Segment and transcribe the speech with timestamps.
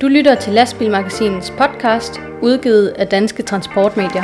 [0.00, 4.22] Du lytter til Lastbilmagasinets podcast, udgivet af Danske Transportmedier.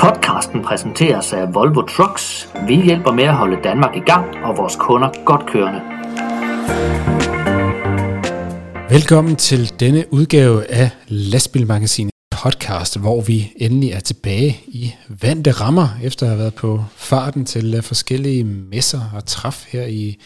[0.00, 2.48] Podcasten præsenteres af Volvo Trucks.
[2.68, 5.80] Vi hjælper med at holde Danmark i gang og vores kunder godt kørende.
[8.90, 12.15] Velkommen til denne udgave af Lastbilmagasinet
[12.46, 17.44] podcast, hvor vi endelig er tilbage i vante rammer, efter at have været på farten
[17.44, 20.18] til øh, forskellige messer og træf her i,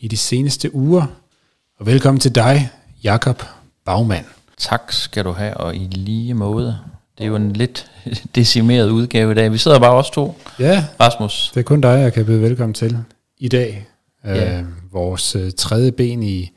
[0.00, 1.06] i de seneste uger.
[1.80, 2.70] Og velkommen til dig,
[3.04, 3.42] Jakob
[3.84, 4.24] Bagmand.
[4.58, 6.78] Tak skal du have, og i lige måde.
[7.18, 7.90] Det er jo en lidt
[8.34, 9.52] decimeret udgave i dag.
[9.52, 10.36] Vi sidder bare også to.
[10.58, 11.50] Ja, Rasmus.
[11.54, 12.98] det er kun dig, jeg kan byde velkommen til
[13.38, 13.86] i dag.
[14.24, 14.58] Ja.
[14.58, 16.50] Øh, vores øh, tredje ben i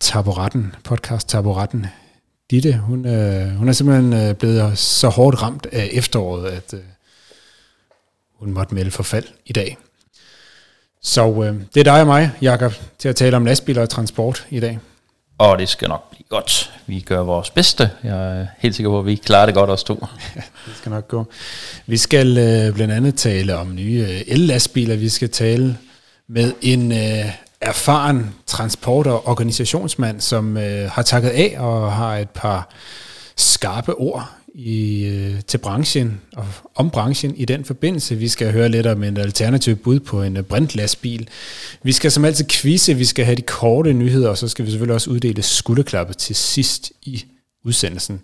[0.00, 1.86] taburetten, podcast Taburetten.
[2.50, 6.80] Ditte, hun, øh, hun er simpelthen øh, blevet så hårdt ramt af efteråret, at øh,
[8.38, 9.76] hun måtte melde forfald i dag.
[11.02, 14.46] Så øh, det er dig og mig, Jakob, til at tale om lastbiler og transport
[14.50, 14.78] i dag.
[15.38, 16.72] Og det skal nok blive godt.
[16.86, 17.90] Vi gør vores bedste.
[18.04, 20.06] Jeg er helt sikker på, at vi klarer det godt os to.
[20.66, 21.26] Det skal nok gå.
[21.86, 24.96] Vi skal øh, blandt andet tale om nye øh, el-lastbiler.
[24.96, 25.78] Vi skal tale
[26.28, 32.30] med en øh, erfaren transport- og organisationsmand, som øh, har takket af og har et
[32.30, 32.70] par
[33.36, 38.16] skarpe ord i, øh, til branchen og om branchen i den forbindelse.
[38.16, 41.28] Vi skal høre lidt om et alternativt bud på en øh, brintlastbil.
[41.82, 44.70] Vi skal som altid quizze, vi skal have de korte nyheder, og så skal vi
[44.70, 47.24] selvfølgelig også uddele skulderklappe til sidst i
[47.64, 48.20] udsendelsen.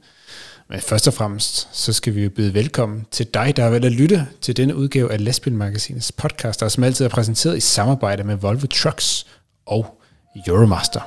[0.69, 3.87] Men først og fremmest, så skal vi jo byde velkommen til dig, der har valgt
[3.87, 8.25] at lytte til denne udgave af Lastbilmagasinets podcast, der som altid er præsenteret i samarbejde
[8.25, 9.27] med Volvo Trucks
[9.67, 10.01] og
[10.47, 11.01] Euromaster.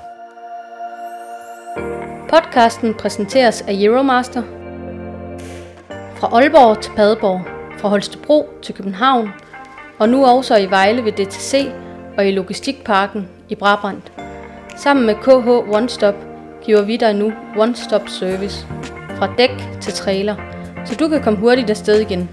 [2.30, 4.44] Podcasten præsenteres af Euromaster.
[6.20, 7.42] Fra Aalborg til Padborg,
[7.80, 9.30] fra Holstebro til København,
[10.00, 11.68] og nu også i Vejle ved DTC
[12.18, 14.02] og i Logistikparken i Brabrand.
[14.78, 16.16] Sammen med KH One Stop
[16.66, 18.77] giver vi dig nu One Stop Service.
[19.18, 20.36] Fra dæk til trailer,
[20.86, 22.30] så du kan komme hurtigt afsted igen.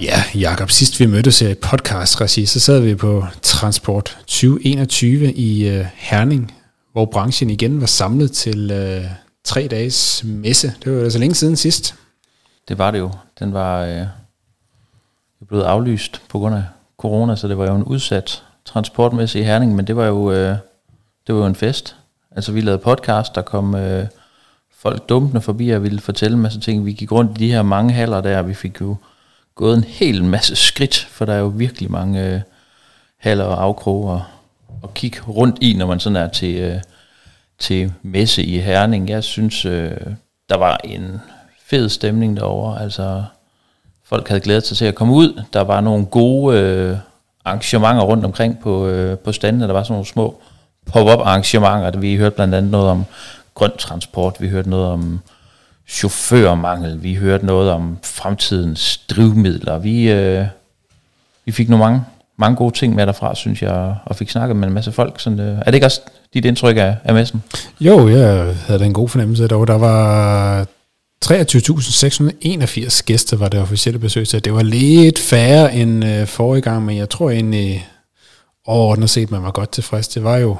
[0.00, 5.68] Ja, Jakob, sidst vi mødtes i podcast regi, så sad vi på Transport 2021 i
[5.68, 6.54] øh, Herning,
[6.92, 9.04] hvor branchen igen var samlet til øh,
[9.44, 10.74] tre dages messe.
[10.84, 11.94] Det var altså længe siden sidst.
[12.68, 13.10] Det var det jo.
[13.38, 14.06] Den var øh,
[15.48, 16.64] blevet aflyst på grund af
[16.98, 20.56] corona, så det var jo en udsat transportmesse i Herning, men det var jo, øh,
[21.26, 21.96] det var jo en fest.
[22.30, 24.06] Altså vi lavede podcast, der kom øh,
[24.78, 26.86] folk dumpende forbi og ville fortælle en masse ting.
[26.86, 28.96] Vi gik rundt i de her mange haller der, og vi fik jo
[29.54, 32.40] gået en hel masse skridt, for der er jo virkelig mange øh,
[33.18, 34.22] haller og afkroge og,
[34.82, 36.80] og kigge rundt i, når man sådan er til, øh,
[37.58, 39.08] til messe i Herning.
[39.08, 39.96] Jeg synes, øh,
[40.48, 41.20] der var en
[41.66, 42.82] fed stemning derovre.
[42.82, 43.24] Altså,
[44.04, 45.42] folk havde glædet sig til at komme ud.
[45.52, 46.96] Der var nogle gode øh,
[47.44, 49.66] arrangementer rundt omkring på, øh, på standene.
[49.66, 50.40] Der var sådan nogle små
[50.86, 51.98] pop-up arrangementer.
[52.00, 53.04] Vi hørte blandt andet noget om
[53.54, 54.36] grøn transport.
[54.40, 55.20] Vi hørte noget om
[55.88, 57.02] chaufførmangel.
[57.02, 59.78] Vi hørte noget om fremtidens drivmidler.
[59.78, 60.46] Vi, øh,
[61.44, 62.04] vi fik nogle mange,
[62.36, 65.20] mange gode ting med derfra, synes jeg, og fik snakket med en masse folk.
[65.20, 66.00] Sådan, øh, er det ikke også
[66.34, 67.42] dit indtryk af, af messen?
[67.80, 69.66] Jo, jeg havde da en god fornemmelse dog.
[69.66, 70.66] Der var
[71.24, 74.44] 23.681 gæster var det officielle besøg, til.
[74.44, 77.88] det var lidt færre end øh, forrige gang, men jeg tror egentlig
[78.66, 80.08] overordnet set, man var godt tilfreds.
[80.08, 80.56] Det var jo,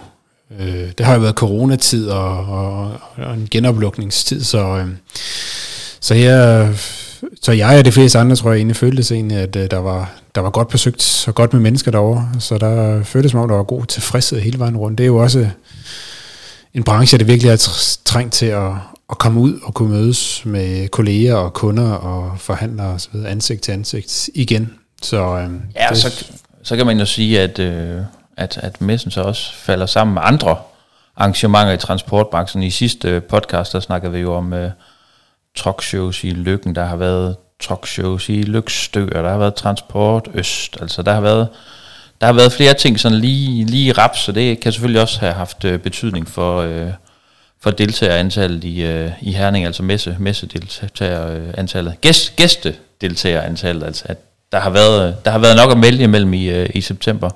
[0.61, 4.87] øh, det har jo været coronatid og, og, og en genoplukningstid, så, øh,
[6.01, 6.75] så jeg,
[7.43, 10.13] så jeg og de fleste andre, tror jeg egentlig føltes egentlig, at øh, der var,
[10.35, 13.57] der var godt besøgt og godt med mennesker derovre, så der føltes som om, der
[13.57, 14.99] var god tilfredshed hele vejen rundt.
[14.99, 15.49] Det er jo også
[16.75, 17.69] en branche, der virkelig er
[18.05, 18.73] trængt til at,
[19.13, 23.29] at komme ud og kunne mødes med kolleger og kunder og forhandlere og så videre,
[23.29, 24.73] ansigt til ansigt igen.
[25.03, 26.25] Så, øhm, Ja, det, så,
[26.63, 28.01] så kan man jo sige, at, øh,
[28.37, 30.57] at, at messen så også falder sammen med andre
[31.17, 32.63] arrangementer i transportbranchen.
[32.63, 34.71] I sidste øh, podcast, der snakkede vi jo om øh,
[35.57, 36.75] talkshows i Lykken.
[36.75, 40.79] Der har været talkshows i Lykstø, og der har været Transport Øst.
[40.81, 41.49] Altså der har været,
[42.21, 45.33] der har været flere ting sådan lige, lige rap, så det kan selvfølgelig også have
[45.33, 46.91] haft øh, betydning for, øh,
[47.63, 52.01] for deltagerantallet i, øh, i Herning, altså messe, messedeltagerantallet.
[52.01, 54.19] Gæst, gæstedeltagerantallet, altså at
[54.53, 57.31] der har været, der har været nok at melde imellem i, øh, i september.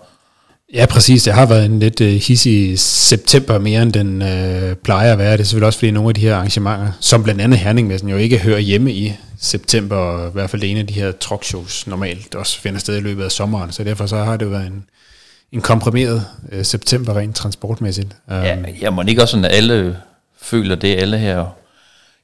[0.74, 1.22] Ja, præcis.
[1.22, 5.32] Det har været en lidt uh, hissig september mere, end den uh, plejer at være.
[5.32, 8.16] Det er selvfølgelig også fordi nogle af de her arrangementer, som blandt andet Herningmessen, jo
[8.16, 12.34] ikke hører hjemme i september, og i hvert fald ene af de her talkshows normalt
[12.34, 13.72] også finder sted i løbet af sommeren.
[13.72, 14.84] Så derfor så har det været en,
[15.52, 18.08] en komprimeret uh, september rent transportmæssigt.
[18.28, 19.96] Um, Ja, jeg må ikke også sådan, at alle
[20.46, 21.46] føler det, alle her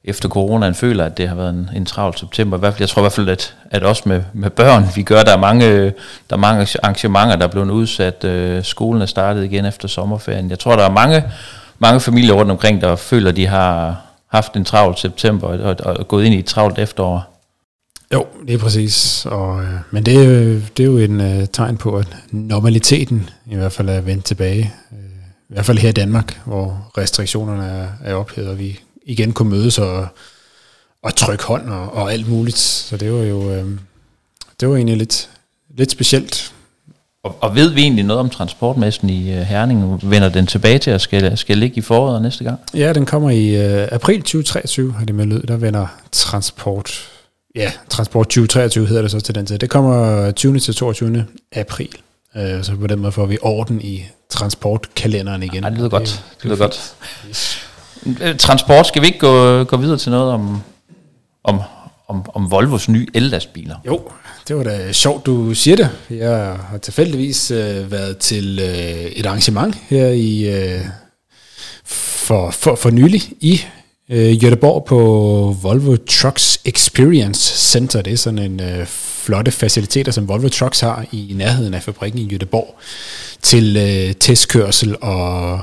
[0.03, 2.57] efter coronaen føler, at det har været en, en travl september.
[2.57, 5.03] I hvert fald, jeg tror i hvert fald, at, at også med, med børn, vi
[5.03, 5.83] gør, der er mange,
[6.29, 8.23] der er mange arrangementer, der er blevet udsat.
[8.23, 10.49] Øh, skolen er startet igen efter sommerferien.
[10.49, 11.23] Jeg tror, der er mange,
[11.79, 15.97] mange familier rundt omkring, der føler, at de har haft en travl september og, og,
[15.97, 17.29] og gået ind i et travlt efterår.
[18.13, 19.25] Jo, det er præcis.
[19.25, 23.71] Og, øh, men det det er jo en uh, tegn på, at normaliteten i hvert
[23.71, 24.73] fald er vendt tilbage.
[24.91, 24.97] Uh,
[25.53, 29.49] i hvert fald her i Danmark, hvor restriktionerne er, er ophævet, og vi igen kunne
[29.49, 30.07] mødes og,
[31.03, 32.57] og trykke hånd og, og alt muligt.
[32.57, 33.65] Så det var jo øh,
[34.59, 35.29] det var egentlig lidt,
[35.77, 36.53] lidt specielt.
[37.23, 40.09] Og, og ved vi egentlig noget om transportmessen i uh, Herning?
[40.11, 42.59] Vender den tilbage til at skal, skal ligge i foråret næste gang?
[42.73, 45.43] Ja, den kommer i uh, april 2023, har det med lød.
[45.43, 47.09] Der vender transport
[47.55, 49.59] Ja, Transport 2023 hedder det så til den tid.
[49.59, 50.59] Det kommer 20.
[50.59, 51.25] til 22.
[51.51, 51.95] april.
[52.35, 54.03] Uh, så på den måde får vi orden i
[54.33, 55.63] transportkalenderen igen.
[55.63, 56.03] Ja, det lyder godt.
[56.03, 56.95] Det, det lyder godt.
[57.29, 57.57] Yes.
[58.21, 60.61] Øh, transport, skal vi ikke gå, gå videre til noget om,
[61.43, 61.61] om,
[62.07, 63.75] om, om Volvos nye ellastbiler?
[63.87, 64.01] Jo,
[64.47, 65.89] det var da sjovt, du siger det.
[66.09, 68.65] Jeg har tilfældigvis uh, været til uh,
[69.19, 70.85] et arrangement her i uh,
[71.85, 73.61] for, for, for nylig i
[74.09, 74.97] øh, Göteborg på
[75.61, 78.01] Volvo Trucks Experience Center.
[78.01, 78.85] Det er sådan en øh,
[79.23, 82.75] flotte faciliteter, som Volvo Trucks har i nærheden af fabrikken i Göteborg
[83.41, 85.59] til øh, testkørsel og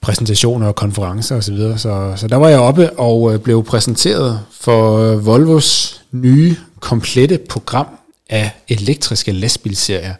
[0.00, 1.56] præsentationer og konferencer osv.
[1.56, 6.56] Så, så, så der var jeg oppe og øh, blev præsenteret for øh, Volvos nye
[6.80, 7.86] komplette program
[8.30, 10.14] af elektriske lastbilserier.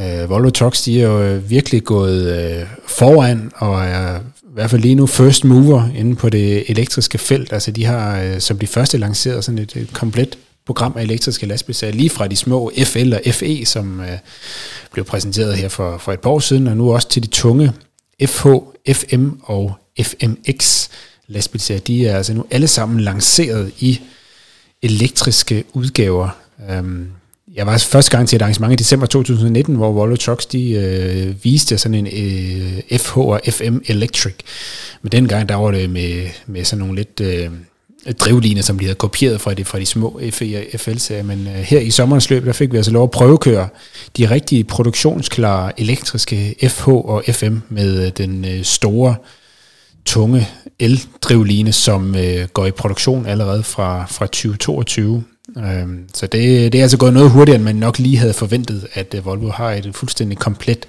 [0.00, 4.70] Øh, Volvo Trucks de er jo øh, virkelig gået øh, foran og er i hvert
[4.70, 7.52] fald lige nu first mover inde på det elektriske felt.
[7.52, 11.46] Altså de har øh, som de første lanceret sådan et, et komplet program af elektriske
[11.46, 14.18] lastbilserier, lige fra de små FL og FE, som øh,
[14.92, 17.72] blev præsenteret her for, for et par år siden, og nu også til de tunge
[18.24, 18.46] FH,
[18.92, 20.88] FM og FMX
[21.26, 21.80] lastbilserier.
[21.80, 24.00] De er altså nu alle sammen lanceret i
[24.82, 26.28] elektriske udgaver.
[26.70, 27.08] Øhm,
[27.54, 31.44] jeg var første gang til et arrangement i december 2019, hvor Volvo Trucks de, øh,
[31.44, 34.34] viste sådan en øh, FH og FM Electric.
[35.02, 37.50] Men dengang der var det med, med sådan nogle lidt øh,
[38.10, 41.22] drivline, som de havde kopieret fra de, fra de små FL-serier.
[41.22, 43.68] E- men øh, her i sommerens løb, der fik vi altså lov at prøvekøre
[44.16, 49.14] de rigtige produktionsklare elektriske FH og FM med øh, den øh, store
[50.04, 55.24] tunge eldrivline, som øh, går i produktion allerede fra, fra 2022.
[55.58, 58.86] Øh, så det, det er altså gået noget hurtigere, end man nok lige havde forventet,
[58.94, 60.86] at øh, Volvo har et fuldstændig komplet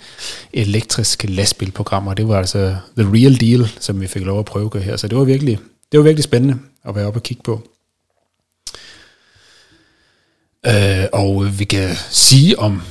[0.53, 4.83] elektrisk lastbilprogram, og det var altså the real deal, som vi fik lov at prøvekøre
[4.83, 4.97] her.
[4.97, 5.59] Så det var virkelig,
[5.93, 7.61] det var virkelig spændende at være oppe og kigge på.
[10.65, 12.81] Øh, og vi kan sige om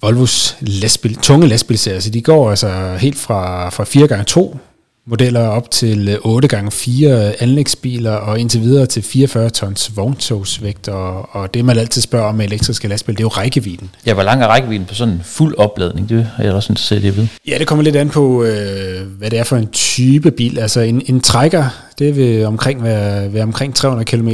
[0.00, 4.58] Volvos lastbil, tunge lastbilserier, så de går altså helt fra, fra 4x2
[5.06, 7.06] modeller op til 8x4
[7.42, 10.88] anlægsbiler og indtil videre til 44 tons vogntogsvægt.
[10.88, 13.90] Og, og det man altid spørger om med elektriske lastbiler, det er jo rækkevidden.
[14.06, 16.08] Ja, hvor lang er rækkevidden på sådan en fuld opladning?
[16.08, 17.28] Det er jeg også interesseret i at vide.
[17.48, 20.58] Ja, det kommer lidt an på, øh, hvad det er for en type bil.
[20.58, 21.64] Altså en, en trækker,
[21.98, 24.28] det vil omkring være, være omkring 300 km,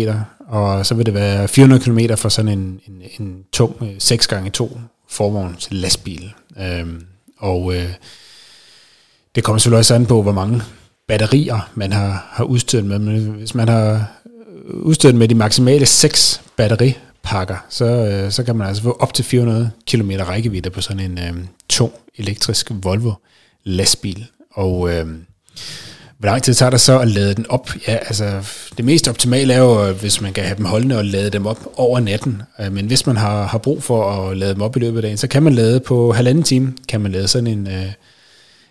[0.49, 4.79] og så vil det være 400 km for sådan en, en, en tung 6x2
[5.09, 6.33] forvogns lastbil.
[6.61, 7.03] Øhm,
[7.39, 7.89] og øh,
[9.35, 10.63] det kommer selvfølgelig også an på, hvor mange
[11.09, 12.99] batterier man har, har udstyret med.
[12.99, 13.93] Men hvis man har
[14.67, 19.15] øh, udstyret med de maksimale 6 batteripakker, så, øh, så kan man altså få op
[19.15, 23.13] til 400 km rækkevidde på sådan en øh, tung elektrisk Volvo
[23.65, 24.27] lastbil.
[24.55, 25.07] Og øh,
[26.19, 27.71] hvor lang tid tager det så at lade den op?
[27.89, 28.41] Ja, altså
[28.77, 31.47] det mest optimale er jo, øh, hvis man kan have dem holdende og lade dem
[31.47, 32.43] op over natten.
[32.61, 35.03] Øh, men hvis man har, har brug for at lade dem op i løbet af
[35.03, 37.93] dagen, så kan man lade på halvanden time, kan man lade sådan en, øh,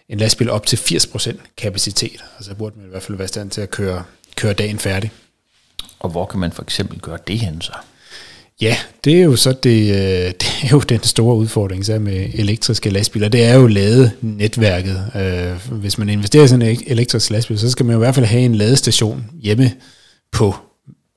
[0.09, 2.23] en lastbil op til 80% kapacitet.
[2.37, 4.03] Altså burde man i hvert fald være i stand til at køre,
[4.35, 5.11] køre dagen færdig.
[5.99, 7.73] Og hvor kan man for eksempel gøre det hen så?
[8.61, 12.29] Ja, det er jo så det, øh, det er jo den store udfordring så med
[12.33, 13.29] elektriske lastbiler.
[13.29, 15.11] Det er jo ladenetværket.
[15.15, 18.25] Øh, hvis man investerer i sådan en elektrisk lastbil, så skal man i hvert fald
[18.25, 19.71] have en ladestation hjemme
[20.31, 20.55] på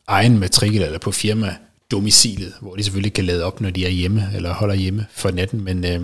[0.07, 1.55] egen matrikel eller på firma
[1.91, 5.31] domicilet, hvor de selvfølgelig kan lade op, når de er hjemme eller holder hjemme for
[5.31, 5.65] natten.
[5.65, 6.01] Men øh,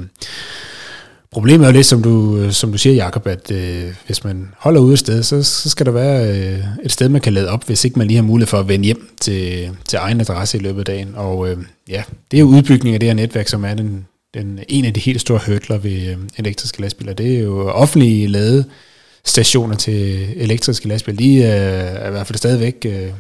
[1.31, 4.49] Problemet er jo lidt, som du, øh, som du siger, Jacob, at øh, hvis man
[4.59, 7.49] holder ude et sted, så, så skal der være øh, et sted, man kan lade
[7.49, 10.59] op, hvis ikke man lige har mulighed for at vende hjem til, til egen adresse
[10.59, 11.13] i løbet af dagen.
[11.17, 11.59] Og øh,
[11.89, 14.95] ja, det er jo udbygning af det her netværk, som er den, den, en af
[14.95, 17.13] de helt store hørtler ved øh, elektriske lastbiler.
[17.13, 21.19] Det er jo offentlige ladestationer til elektriske lastbiler.
[21.19, 23.11] De øh, er i hvert fald stadigvæk øh,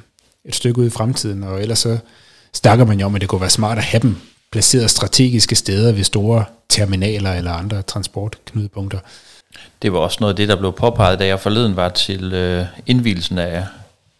[0.44, 1.98] et stykke ud i fremtiden, og ellers så
[2.54, 4.16] snakker man jo om, at det kunne være smart at have dem
[4.52, 8.98] placeret strategiske steder ved store terminaler eller andre transportknudepunkter.
[9.82, 12.64] Det var også noget af det, der blev påpeget, da jeg forleden var til øh,
[12.86, 13.66] indvielsen af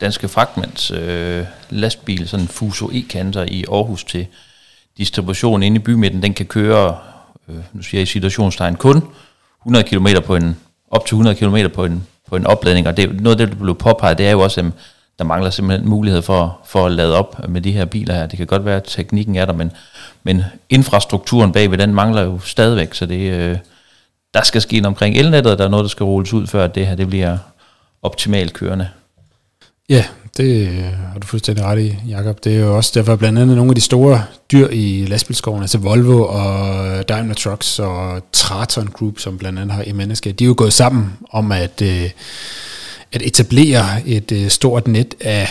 [0.00, 4.26] Danske Fragments øh, lastbil, sådan en Fuso E-kanter i Aarhus til
[4.99, 6.99] distribution inde i bymidten, den kan køre,
[7.49, 9.02] øh, nu siger jeg i situationstegn, kun
[9.62, 10.56] 100 km på en,
[10.90, 13.62] op til 100 km på en, på en opladning, og det, noget af det, der
[13.62, 14.66] blev påpeget, det er jo også, at
[15.18, 18.26] der mangler simpelthen mulighed for, for at lade op med de her biler her.
[18.26, 19.72] Det kan godt være, at teknikken er der, men,
[20.22, 23.58] men infrastrukturen bagved, den mangler jo stadigvæk, så det, øh,
[24.34, 26.87] der skal ske noget omkring elnettet, der er noget, der skal rulles ud, før det
[26.87, 27.38] her det bliver
[28.02, 28.88] optimalt kørende.
[29.88, 30.04] Ja,
[30.37, 32.44] det øh, har du fuldstændig ret i, Jakob.
[32.44, 35.78] Det er jo også derfor blandt andet nogle af de store dyr i lastbilskoven, altså
[35.78, 40.48] Volvo og Daimler Trucks og Traton Group, som blandt andet har i menneske, de er
[40.48, 42.10] jo gået sammen om at, øh,
[43.12, 45.49] at etablere et øh, stort net af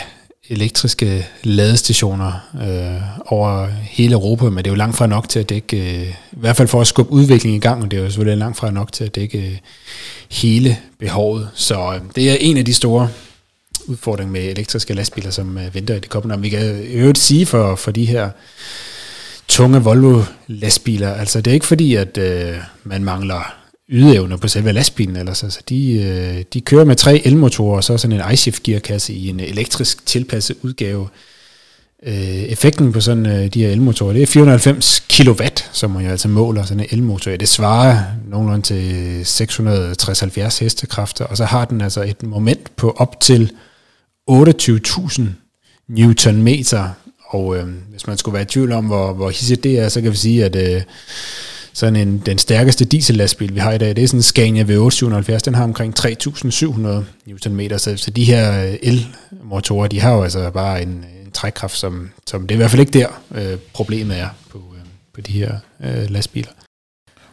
[0.49, 5.49] elektriske ladestationer øh, over hele Europa, men det er jo langt fra nok til at
[5.49, 8.09] dække, øh, i hvert fald for at skubbe udviklingen i gang, og det er jo
[8.09, 9.57] selvfølgelig langt fra nok til at dække øh,
[10.31, 11.49] hele behovet.
[11.55, 13.09] Så øh, det er en af de store
[13.87, 16.41] udfordringer med elektriske lastbiler, som øh, venter i det kommende.
[16.41, 18.29] Vi kan øvrigt sige for, for de her
[19.47, 23.56] tunge Volvo-lastbiler, altså det er ikke fordi, at øh, man mangler
[23.89, 25.15] ydeevne på selve lastbilen.
[25.15, 25.43] Ellers.
[25.43, 29.29] Altså, de, øh, de kører med tre elmotorer, og så sådan en iShift gearkasse i
[29.29, 31.07] en elektrisk tilpasset udgave.
[32.03, 32.13] Øh,
[32.43, 36.27] effekten på sådan øh, de her elmotorer, det er 490 kW, som man jo altså
[36.27, 37.35] måler sådan en elmotor.
[37.35, 43.21] Det svarer nogenlunde til 660-70 hestekræfter, og så har den altså et moment på op
[43.21, 43.51] til
[44.31, 45.21] 28.000
[45.87, 46.89] newtonmeter.
[47.29, 50.01] Og øh, hvis man skulle være i tvivl om, hvor, hvor hisset det er, så
[50.01, 50.81] kan vi sige, at øh,
[51.77, 54.89] sådan en, den stærkeste diesellastbil, vi har i dag, det er sådan en Scania V8
[54.89, 60.23] 770, den har omkring 3.700 Nm, så, så de her øh, elmotorer, de har jo
[60.23, 63.57] altså bare en, en trækkraft, som, som det er i hvert fald ikke der, øh,
[63.73, 64.81] problemet er på, øh,
[65.13, 66.51] på de her øh, lastbiler.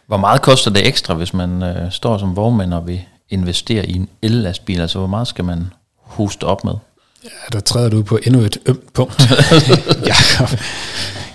[0.06, 3.92] Hvor meget koster det ekstra, hvis man øh, står som vognmand og vil investere i
[3.92, 4.80] en el-lastbil?
[4.80, 5.64] Altså, hvor meget skal man
[6.00, 6.74] hoste op med?
[7.24, 9.22] Ja, der træder du på endnu et ømt punkt,
[10.10, 10.58] Jakob.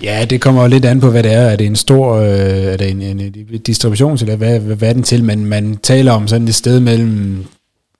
[0.03, 1.41] Ja, det kommer jo lidt an på, hvad det er.
[1.41, 4.89] Er det en stor øh, er det en, en, en distribution, eller hvad, hvad, hvad
[4.89, 5.23] er den til?
[5.23, 7.45] Men man taler om sådan et sted mellem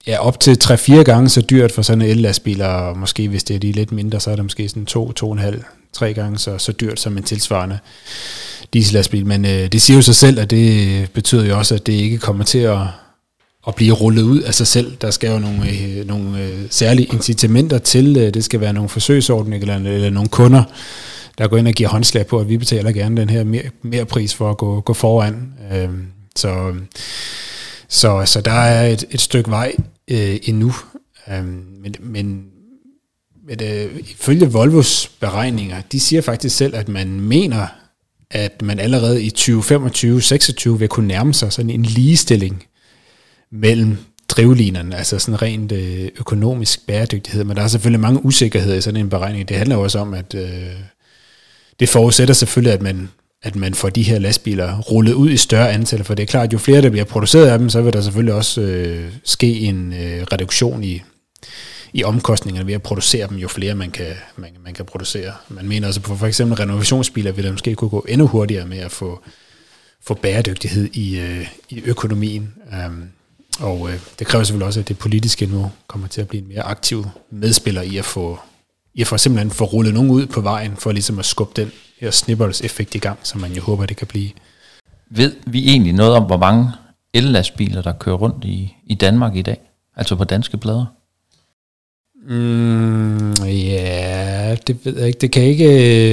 [0.08, 3.56] ja, op til 3-4 gange så dyrt for sådan en ellastbil, og måske hvis det
[3.56, 5.64] er de lidt mindre, så er det måske sådan 2-2,5
[5.94, 7.80] tre gange så, så dyrt som en tilsvarende
[8.74, 9.26] diesellastbil.
[9.26, 12.18] Men øh, det siger jo sig selv, at det betyder jo også, at det ikke
[12.18, 12.80] kommer til at,
[13.68, 14.96] at blive rullet ud af sig selv.
[15.02, 18.18] Der skal jo nogle, øh, nogle øh, særlige incitamenter til.
[18.18, 20.64] Øh, det skal være nogle forsøgsordninger eller, eller nogle kunder,
[21.40, 24.06] der går ind og giver håndslag på, at vi betaler gerne den her mere, mere
[24.06, 25.54] pris for at gå, gå foran.
[25.74, 25.90] Øh,
[26.36, 26.76] så,
[27.88, 29.76] så, så der er et, et stykke vej
[30.12, 30.74] øh, endnu.
[31.28, 32.46] Øh, men, men,
[33.48, 37.68] men øh, ifølge Volvos beregninger, de siger faktisk selv, at man mener,
[38.32, 42.64] at man allerede i 2025-26 vil kunne nærme sig sådan en ligestilling
[43.52, 43.98] mellem
[44.30, 49.00] drivlinerne, altså sådan rent øh, økonomisk bæredygtighed, men der er selvfølgelig mange usikkerheder i sådan
[49.00, 49.50] en beregning.
[49.50, 50.74] Det handler også om, at øh,
[51.80, 53.10] det forudsætter selvfølgelig, at man,
[53.44, 56.48] at man får de her lastbiler rullet ud i større antal, for det er klart,
[56.48, 59.60] at jo flere der bliver produceret af dem, så vil der selvfølgelig også øh, ske
[59.60, 61.02] en øh, reduktion i,
[61.94, 65.34] i omkostningerne ved at producere dem, jo flere man kan, man, man kan producere.
[65.50, 68.78] Man mener altså på for eksempel renovationsbiler, vil der måske kunne gå endnu hurtigere med
[68.78, 69.22] at få,
[70.08, 72.54] få bæredygtighed i, øh, i økonomien.
[72.86, 73.04] Um,
[73.60, 76.48] og øh, det kræver selvfølgelig også, at det politiske nu kommer til at blive en
[76.50, 78.40] mere aktiv medspiller i at få,
[79.00, 81.72] i at få simpelthen få rullet nogen ud på vejen, for ligesom at skubbe den
[82.00, 84.30] her snibbolds-effekt i gang, som man jo håber, det kan blive.
[85.10, 86.72] Ved vi egentlig noget om, hvor mange
[87.14, 89.58] ellastbiler, der kører rundt i, i Danmark i dag?
[89.96, 90.86] Altså på danske plader?
[92.30, 95.20] Mm, ja, det ved jeg ikke.
[95.20, 95.66] Det kan ikke,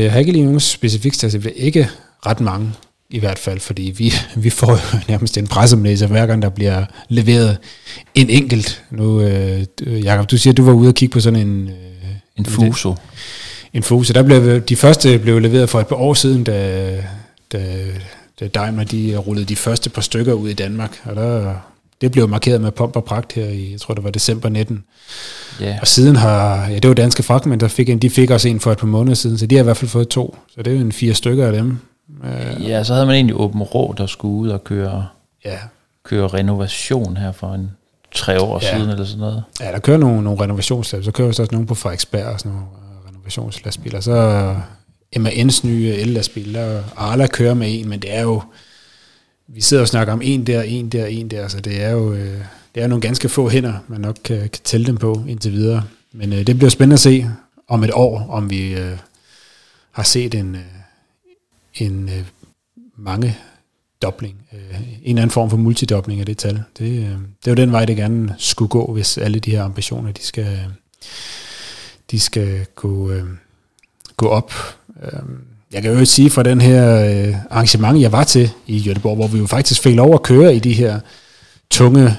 [0.02, 1.42] jeg har ikke lige nogen specifik statistik.
[1.42, 1.88] Det er ikke
[2.26, 2.72] ret mange
[3.10, 4.12] i hvert fald, fordi vi,
[4.44, 7.58] vi får jo nærmest en pressemeddelelse hver gang, der bliver leveret
[8.14, 8.84] en enkelt.
[8.90, 11.70] Nu, øh, Jacob, du siger, at du var ude og kigge på sådan en...
[12.38, 12.94] Øh, en Fuso.
[13.72, 14.12] En Fuso.
[14.12, 17.02] Der blev, de første blev leveret for et par år siden, da,
[17.52, 17.76] da,
[18.40, 21.54] da Daimler de rullede de første par stykker ud i Danmark, og der,
[22.00, 24.84] det blev markeret med pomp og pragt her i, jeg tror det var december 19.
[25.62, 25.78] Yeah.
[25.80, 28.60] Og siden har, ja det var danske fragtmænd, der fik en, de fik også en
[28.60, 30.36] for et par måneder siden, så de har i hvert fald fået to.
[30.54, 31.78] Så det er jo en fire stykker af dem.
[32.60, 35.06] Ja, så havde man egentlig Åben Rå, der skulle ud og køre,
[35.44, 35.58] ja.
[36.04, 37.70] køre renovation her for en
[38.16, 38.76] tre år ja.
[38.76, 39.42] siden eller sådan noget.
[39.60, 41.04] Ja, der kører nogle, nogle renovationslastbiler.
[41.04, 44.00] Så kører der også nogle på Frederiksberg og sådan nogle uh, renovationslastbiler.
[44.00, 44.54] Så
[45.16, 48.42] MAN's nye el-lastbil, der Arla kører med en, men det er jo,
[49.48, 52.12] vi sidder og snakker om en der, en der, en der, så det er jo
[52.12, 52.40] øh,
[52.76, 55.82] det er nogle ganske få hænder, man nok kan, kan tælle dem på indtil videre.
[56.12, 57.26] Men øh, det bliver spændende at se
[57.68, 58.98] om et år, om vi øh,
[59.90, 60.60] har set en, øh,
[61.74, 62.24] en øh,
[62.96, 63.38] mange
[64.02, 66.62] dobling, øh, en eller anden form for multidobling af det tal.
[66.78, 67.10] Det, øh,
[67.44, 70.22] det er jo den vej, det gerne skulle gå, hvis alle de her ambitioner, de
[70.22, 70.58] skal,
[72.10, 73.24] de skal gå, øh,
[74.16, 74.52] gå op.
[75.02, 75.20] Øh,
[75.72, 79.26] jeg kan jo sige fra den her øh, arrangement, jeg var til i Göteborg, hvor
[79.26, 81.00] vi jo faktisk fik lov at køre i de her
[81.70, 82.16] tunge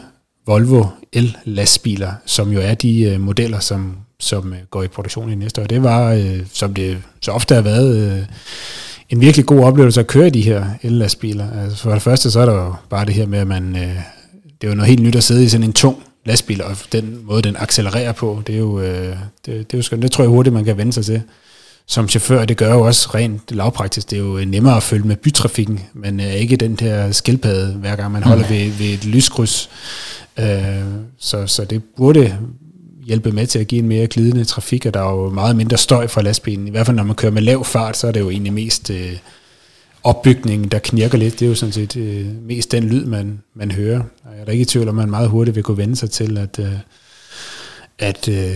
[0.47, 5.35] Volvo el-lastbiler, som jo er de øh, modeller, som, som øh, går i produktion i
[5.35, 5.65] næste år.
[5.65, 8.25] Det var, øh, som det så ofte har været, øh,
[9.09, 11.61] en virkelig god oplevelse at køre i de her el-lastbiler.
[11.63, 13.95] Altså for det første, så er der jo bare det her med, at man, øh,
[14.61, 17.19] det er jo noget helt nyt at sidde i sådan en tung lastbil, og den
[17.23, 20.03] måde, den accelererer på, det er jo, øh, det, det, er jo skønt.
[20.03, 21.21] Det tror jeg hurtigt, man kan vende sig til.
[21.89, 24.09] Som chauffør, det gør jo også rent lavpraktisk.
[24.11, 27.95] Det er jo nemmere at følge med bytrafikken, men øh, ikke den der skildpadde, hver
[27.95, 29.69] gang man holder ved, ved et lyskryds.
[30.39, 30.45] Øh,
[31.19, 32.37] så, så det burde
[33.07, 35.77] hjælpe med til at give en mere glidende trafik, og der er jo meget mindre
[35.77, 36.67] støj fra lastbilen.
[36.67, 38.89] I hvert fald når man kører med lav fart, så er det jo egentlig mest
[38.89, 39.17] øh,
[40.03, 41.39] opbygningen, der knirker lidt.
[41.39, 43.99] Det er jo sådan set øh, mest den lyd, man, man hører.
[43.99, 45.95] Og jeg er da ikke i tvivl om, at man meget hurtigt vil kunne vende
[45.95, 46.73] sig til at, øh,
[47.99, 48.55] at øh,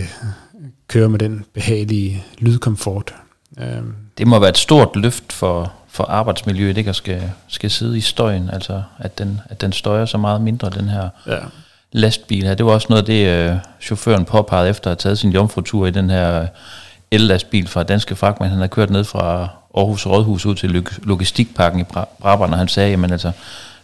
[0.88, 3.14] køre med den behagelige lydkomfort.
[3.58, 3.82] Øh.
[4.18, 8.00] Det må være et stort løft for, for arbejdsmiljøet, ikke at skal, skal sidde i
[8.00, 11.38] støjen, altså at den, at den støjer så meget mindre, den her ja
[11.92, 12.54] lastbiler.
[12.54, 15.86] Det var også noget af det, øh, chaufføren påpegede efter at have taget sin jomfrutur
[15.86, 16.48] i den her øh,
[17.10, 18.50] el-lastbil fra Danske Fragtmænd.
[18.50, 21.84] Han havde kørt ned fra Aarhus Rådhus ud til Logistikparken i
[22.20, 23.32] Brabrand, og han sagde, jamen altså,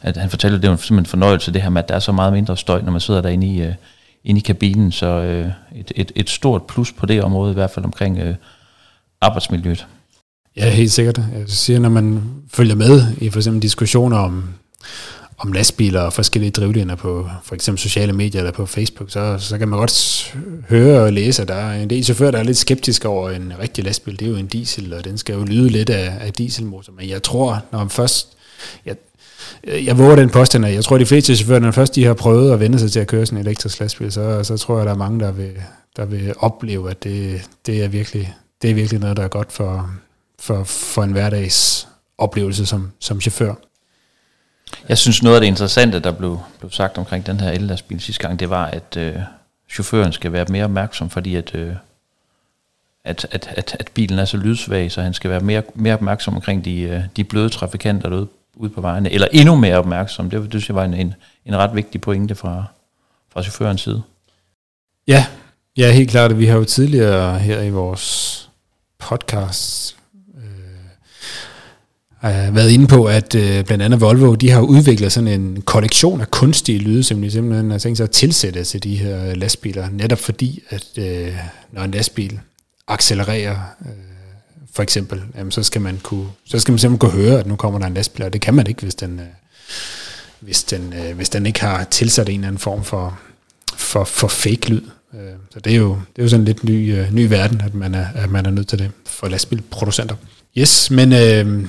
[0.02, 1.98] at han fortalte, at det var simpelthen en fornøjelse, det her med, at der er
[1.98, 3.74] så meget mindre støj, når man sidder derinde i, øh,
[4.24, 4.92] inde i kabinen.
[4.92, 8.18] Så øh, et, et, et stort plus på det område, i hvert fald omkring
[9.20, 9.86] arbejdsmiljøet.
[10.56, 11.18] Ja, helt sikkert.
[11.18, 12.22] Jeg siger, når man
[12.52, 14.44] følger med i for eksempel diskussioner om,
[15.38, 19.58] om lastbiler og forskellige drivlinjer på for eksempel sociale medier eller på Facebook, så, så
[19.58, 20.36] kan man godt
[20.68, 23.52] høre og læse, at der er en del chauffører, der er lidt skeptiske over en
[23.58, 24.18] rigtig lastbil.
[24.18, 26.92] Det er jo en diesel, og den skal jo lyde lidt af, af dieselmotor.
[26.92, 28.28] Men jeg tror, når man først...
[28.86, 28.96] Jeg,
[29.66, 32.14] jeg våger den påstand, at jeg tror, at de fleste chauffører, når først de har
[32.14, 34.80] prøvet at vende sig til at køre sådan en elektrisk lastbil, så, så tror jeg,
[34.80, 35.52] at der er mange, der vil,
[35.96, 39.52] der vil opleve, at det, det, er virkelig, det er virkelig noget, der er godt
[39.52, 39.90] for,
[40.38, 43.54] for, for en hverdags oplevelse som, som chauffør.
[44.88, 48.26] Jeg synes noget af det interessante, der blev, blev sagt omkring den her ellastbil sidste
[48.26, 49.16] gang, det var, at øh,
[49.70, 51.74] chaufføren skal være mere opmærksom, fordi at, øh,
[53.04, 56.34] at, at, at, at bilen er så lydsvag, så han skal være mere, mere opmærksom
[56.34, 58.28] omkring de, øh, de bløde trafikanter derude
[58.58, 60.30] ude på vejene, eller endnu mere opmærksom.
[60.30, 61.14] Det, det synes jeg var en, en,
[61.46, 62.64] en ret vigtig pointe fra,
[63.32, 64.02] fra chaufførens side.
[65.06, 65.26] Ja,
[65.76, 66.38] ja, helt klart.
[66.38, 68.48] Vi har jo tidligere her i vores
[68.98, 69.97] podcast
[72.24, 76.20] øh, været inde på, at øh, blandt andet Volvo, de har udviklet sådan en kollektion
[76.20, 79.36] af kunstige lyde, som de simpelthen har tænkt sig at tilsætte til de her øh,
[79.36, 81.32] lastbiler, netop fordi, at øh,
[81.72, 82.40] når en lastbil
[82.88, 83.92] accelererer, øh,
[84.74, 87.56] for eksempel, jamen, så skal man kunne, så skal man simpelthen kunne høre, at nu
[87.56, 89.26] kommer der en lastbil, og det kan man ikke, hvis den, øh,
[90.40, 93.18] hvis den, øh, hvis den ikke har tilsat en eller anden form for,
[93.76, 94.82] for, for fake lyd.
[95.14, 97.60] Øh, så det er jo, det er jo sådan en lidt ny, øh, ny verden,
[97.60, 100.14] at man, er, at man er nødt til det for lastbilproducenter.
[100.58, 101.66] Yes, men øh,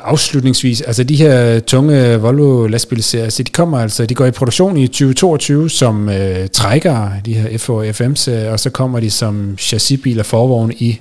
[0.00, 4.76] afslutningsvis, altså de her tunge Volvo lastbilserier, så de kommer altså, de går i produktion
[4.76, 8.10] i 2022 som øh, trækker, de her F og FM
[8.50, 11.00] og så kommer de som chassisbiler forvogn i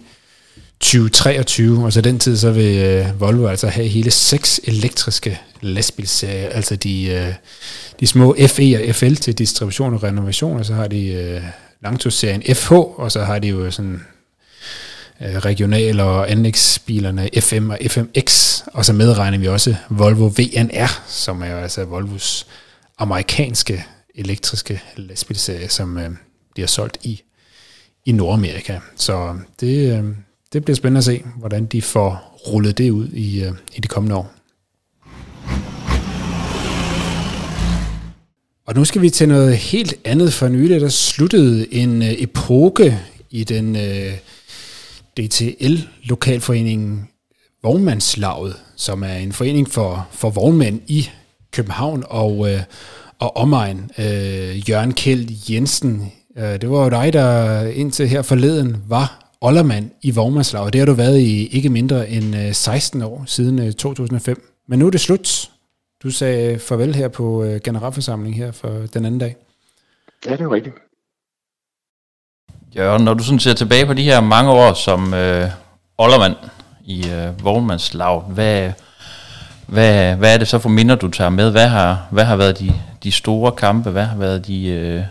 [0.79, 6.49] 2023, og så den tid så vil øh, Volvo altså have hele seks elektriske lastbilserier,
[6.49, 7.33] altså de, øh,
[7.99, 11.41] de små FE og FL til distribution og renovation, og så har de øh,
[11.83, 14.01] langtursserien FH, og så har de jo sådan
[15.21, 21.41] Øh, regional- og anlægsbilerne FM og FMX, og så medregner vi også Volvo VNR, som
[21.41, 22.47] er jo altså Volvos
[22.97, 26.09] amerikanske elektriske lastbilserie, som øh,
[26.53, 27.21] bliver solgt i,
[28.05, 28.79] i Nordamerika.
[28.95, 30.03] Så øh, det, øh,
[30.53, 33.87] det bliver spændende at se, hvordan de får rullet det ud i, øh, i de
[33.87, 34.31] kommende år.
[38.65, 40.81] Og nu skal vi til noget helt andet for nylig.
[40.81, 42.99] Der sluttede en øh, epoke
[43.29, 44.13] i den øh,
[45.17, 47.09] DTL, Lokalforeningen
[47.63, 51.09] Vognmandslaget, som er en forening for, for vognmænd i
[51.51, 52.59] København og, øh,
[53.19, 53.91] og omegn.
[53.97, 59.91] Øh, Jørgen Kjeld Jensen, øh, det var jo dig, der indtil her forleden var oldermand
[60.01, 60.73] i Vognmandslaget.
[60.73, 64.53] Det har du været i ikke mindre end øh, 16 år, siden øh, 2005.
[64.67, 65.49] Men nu er det slut.
[66.03, 67.59] Du sagde farvel her på øh,
[68.33, 69.35] her for den anden dag.
[70.25, 70.75] Ja, det er rigtigt.
[72.75, 75.45] Jørgen, når du sådan ser tilbage på de her mange år som øh,
[75.97, 76.35] oldermand
[76.85, 78.71] i øh, vognmandslaget, hvad,
[79.67, 81.51] hvad, hvad er det så for minder, du tager med?
[81.51, 82.71] Hvad har, hvad har været de,
[83.03, 83.89] de store kampe?
[83.89, 85.01] Hvad har været de, øh,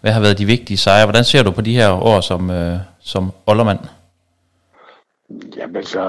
[0.00, 1.06] hvad har været de vigtige sejre?
[1.06, 3.78] Hvordan ser du på de her år som, øh, som oldermand?
[5.56, 6.04] Jamen så,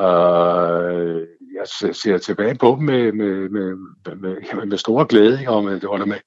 [0.82, 1.28] øh,
[1.60, 3.76] jeg ser tilbage på dem med, med, med,
[4.16, 5.52] med, med store glæde, ikke?
[5.52, 6.18] og med, med,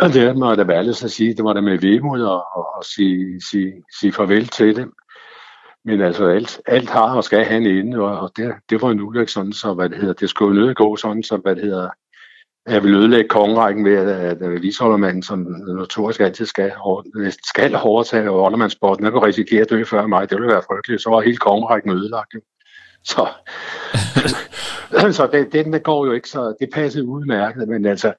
[0.00, 1.34] Ja, det må jeg da være at sige.
[1.34, 4.88] Det var der med vemod og, og, og sige, sige, sige farvel til det.
[5.84, 8.90] Men altså, alt, alt har og skal have en ende, og, og det, det var
[8.90, 11.56] en ulykke sådan, så hvad det hedder, det skulle jo nødt gå sådan, så hvad
[11.56, 11.88] det hedder,
[12.66, 16.72] jeg vil ødelægge kongerækken ved, at, at Visholdermanden, som notorisk altid skal,
[17.48, 20.30] skal overtage Ollermandssporten, der kunne risikere at dø før mig.
[20.30, 21.02] Det ville være frygteligt.
[21.02, 22.34] Så var hele kongerækken ødelagt.
[23.04, 23.28] Så,
[25.18, 27.68] så det, den der går jo ikke, så det passede udmærket.
[27.68, 28.12] Men altså,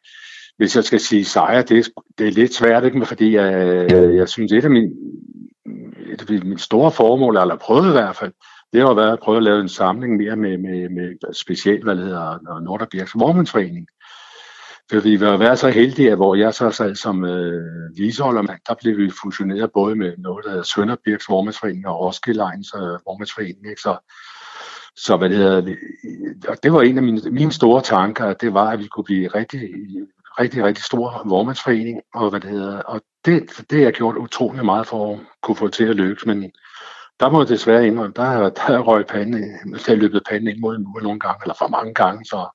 [0.57, 3.05] hvis jeg skal sige sejr, det, det er lidt svært, ikke?
[3.05, 4.91] fordi jeg, jeg, synes, et af mine,
[6.13, 8.31] et af mine store formål, eller prøvet i hvert fald,
[8.73, 11.95] det har været at prøve at lave en samling mere med, med, med specielt, hvad
[11.95, 13.87] det hedder, Norderbjergs Vormundsforening.
[14.91, 18.75] For vi var været så heldige, at hvor jeg så sad som øh, viseholdermand, der
[18.81, 23.69] blev vi fusioneret både med noget, der hedder Sønderbirks Vormandsforening og Roskilde Lines øh, Vormandsforening.
[23.69, 23.81] Ikke?
[23.81, 23.97] Så,
[24.95, 25.75] så hvad det hedder,
[26.47, 29.27] og det var en af mine, mine store tanker, det var, at vi kunne blive
[29.27, 29.61] rigtig,
[30.39, 34.65] rigtig, rigtig stor vormandsforening, og hvad det hedder, og det, det har jeg gjort utrolig
[34.65, 36.51] meget for at kunne få til at lykkes, men
[37.19, 39.43] der må jeg desværre indrømme, der, der røg panden,
[39.85, 42.47] der løbet panden ind mod en mur nogle gange, eller for mange gange, så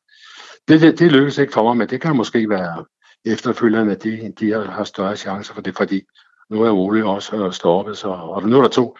[0.69, 2.85] det, det, det lykkedes ikke for mig, men det kan måske være
[3.25, 6.03] efterfølgende, at de, de har større chancer for det, fordi
[6.51, 8.97] nu er Ole også øh, stoppet, så, og nu er der to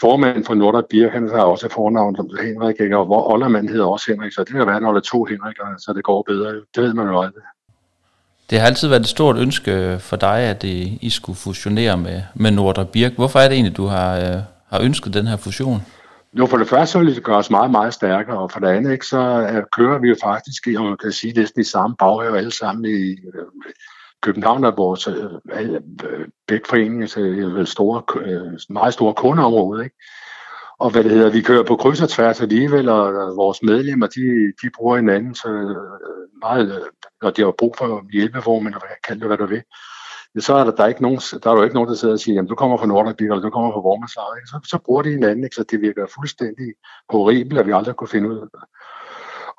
[0.00, 2.96] formanden for Nordre Bier, han har også fornavn som Henrik, ikke?
[2.96, 5.56] og hvor Ollermand hedder også Henrik, så det kan være, når der er to Henrik,
[5.56, 6.54] så det går bedre.
[6.74, 7.42] Det ved man jo aldrig.
[8.50, 12.50] Det har altid været et stort ønske for dig, at I skulle fusionere med, med
[12.50, 13.12] Nordre Birk.
[13.12, 15.82] Hvorfor er det egentlig, du har, øh, har ønsket den her fusion?
[16.32, 18.68] Jo, for det første så vil det gøre os meget, meget stærkere, og for det
[18.68, 19.20] andet ikke, så
[19.52, 22.52] øh, kører vi jo faktisk i, om man kan sige, næsten i samme baghave alle
[22.52, 23.46] sammen i øh,
[24.22, 25.24] København er vores øh,
[25.60, 25.80] øh
[26.48, 29.96] begge foreninger så altså, er øh, store, øh, meget store kundeområde, ikke?
[30.80, 34.06] Og hvad det hedder, vi kører på kryds og tværs alligevel, og øh, vores medlemmer,
[34.06, 34.22] de,
[34.62, 36.86] de bruger hinanden så øh, meget, øh,
[37.22, 39.62] når de har brug for hjælpeformen, hvad kald det, hvad du vil
[40.38, 42.20] så er der, der, er ikke nogen, der er jo ikke nogen, der sidder og
[42.20, 44.48] siger, jamen du kommer fra Nordlandsbil, eller du kommer fra Vormandslaget.
[44.48, 45.56] Så, så bruger de hinanden, ikke?
[45.56, 46.66] så det virker fuldstændig
[47.10, 48.46] horribelt, at vi aldrig kunne finde ud af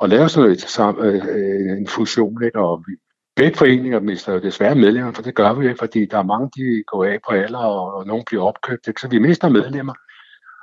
[0.04, 2.44] at lave sådan et, øh, en fusion.
[2.44, 2.60] Ikke?
[2.60, 2.94] Og vi,
[3.36, 6.50] begge foreninger mister jo desværre medlemmer, for det gør vi ikke, fordi der er mange,
[6.56, 9.02] de går af på alder, og, og nogen bliver opkøbt, ikke?
[9.02, 9.94] så vi mister medlemmer.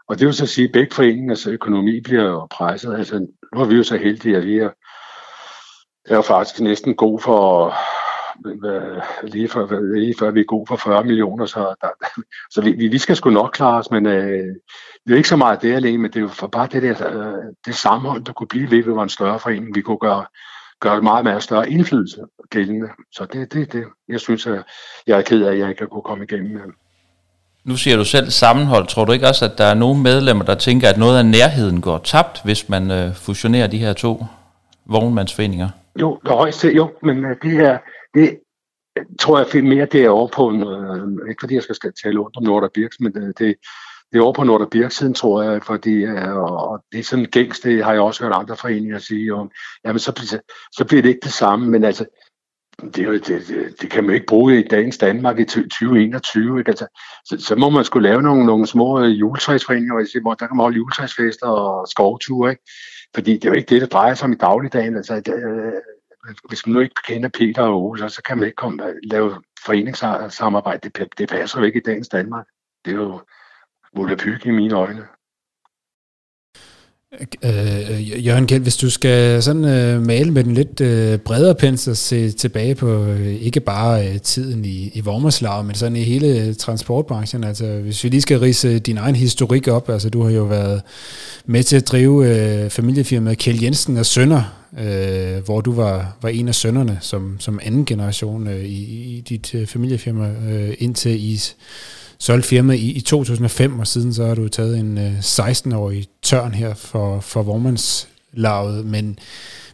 [0.08, 2.94] Og det vil så sige, at begge foreningers økonomi bliver presset.
[2.94, 3.18] Altså,
[3.54, 4.70] nu er vi jo så heldige, at vi er,
[6.04, 7.74] er faktisk næsten god for
[9.22, 11.88] lige, for, lige før vi er gode for 40 millioner, så, der,
[12.54, 14.54] så vi, vi skal sgu nok klare os, men øh,
[15.06, 17.18] det er ikke så meget det alene, men det er jo for bare det der
[17.18, 20.26] øh, det sammenhold, der kunne blive ved, vi var en større forening, vi kunne gøre,
[20.80, 22.88] gøre meget mere større indflydelse gældende.
[23.12, 24.64] Så det er det, det, jeg synes, at
[25.06, 26.85] jeg er ked af, at jeg ikke kunne komme igennem med.
[27.66, 28.86] Nu siger du selv sammenhold.
[28.86, 31.80] Tror du ikke også, at der er nogle medlemmer, der tænker, at noget af nærheden
[31.80, 34.24] går tabt, hvis man øh, fusionerer de her to
[34.86, 35.68] vognmandsforeninger?
[36.00, 37.78] Jo, det er højst til, jo, men øh, øh, det er,
[38.14, 38.38] det
[39.20, 42.48] tror jeg mere, det er over på, øh, ikke fordi jeg skal tale ondt om
[42.48, 43.56] og Birks, men det, det,
[44.12, 47.24] det er over på Nordre Birks siden, tror jeg, fordi øh, og det er sådan
[47.24, 49.50] gængs, det har jeg også hørt andre foreninger sige, om,
[49.84, 50.40] jamen så, bliver,
[50.72, 52.04] så bliver det ikke det samme, men altså,
[52.82, 56.58] det, det, det, kan man ikke bruge i dagens Danmark i 2021.
[56.58, 56.68] Ikke?
[56.68, 56.86] Altså,
[57.24, 60.64] så, så må man skulle lave nogle, nogle små øh, juletræsforeninger, hvor der kan man
[60.64, 62.62] holde juletræsfester og skovture, ikke?
[63.14, 64.96] fordi det er jo ikke det, der drejer sig om i dagligdagen.
[64.96, 65.34] Altså, det,
[66.48, 70.88] hvis man nu ikke kender Peter og Ole, så kan man ikke komme, lave foreningssamarbejde.
[70.88, 72.46] Det, det passer jo ikke i dagens Danmark.
[72.84, 73.20] Det er jo
[73.96, 75.06] volapyk i mine øjne.
[77.12, 81.54] Øh, øh, Jørgen Kjeld, hvis du skal sådan øh, male med den lidt øh, bredere
[81.54, 85.96] pensel og se tilbage på øh, ikke bare øh, tiden i, i Vormerslag, men sådan
[85.96, 90.22] i hele transportbranchen, altså hvis vi lige skal rise din egen historik op, altså du
[90.22, 90.82] har jo været
[91.44, 94.42] med til at drive øh, familiefirmaet Kjeld Jensen og Sønder,
[94.78, 98.82] øh, hvor du var, var en af sønnerne som, som anden generation øh, i,
[99.16, 101.40] i dit øh, familiefirma, øh, indtil I
[102.18, 106.54] solgte firmaet i, i 2005, og siden så har du taget en øh, 16-årig tørn
[106.54, 108.86] her for, for vormandslaget.
[108.86, 109.18] Men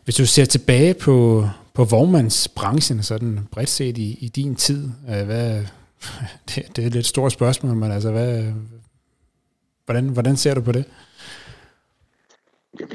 [0.05, 5.27] hvis du ser tilbage på, på vormandsbranchen, sådan bredt set i, i din tid, øh,
[5.27, 5.65] hvad,
[6.49, 8.45] det, det er et lidt stort spørgsmål, men altså, hvad,
[9.85, 10.85] hvordan, hvordan ser du på det?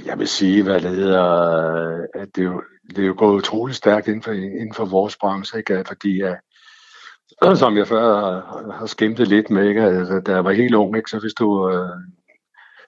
[0.06, 1.24] Jeg vil sige, hvad det hedder,
[2.14, 5.18] at det er jo, det er jo gået utrolig stærkt inden for, inden for vores
[5.18, 5.84] branche, ikke?
[5.88, 6.38] fordi at,
[7.62, 9.82] som jeg før har, har skimtet lidt med, ikke?
[9.82, 11.10] Altså, da jeg var helt ung, ikke?
[11.10, 11.90] så hvis du øh,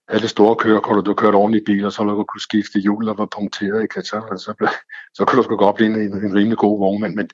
[0.10, 3.10] havde det store kørekort, og du kørte ordentligt bil, og så du kunne skifte hjul,
[3.10, 4.02] og var punkteret, ikke?
[4.02, 4.70] Så, så, så,
[5.14, 7.16] så kunne du sgu godt blive en, en rimelig god vognmand.
[7.16, 7.30] Men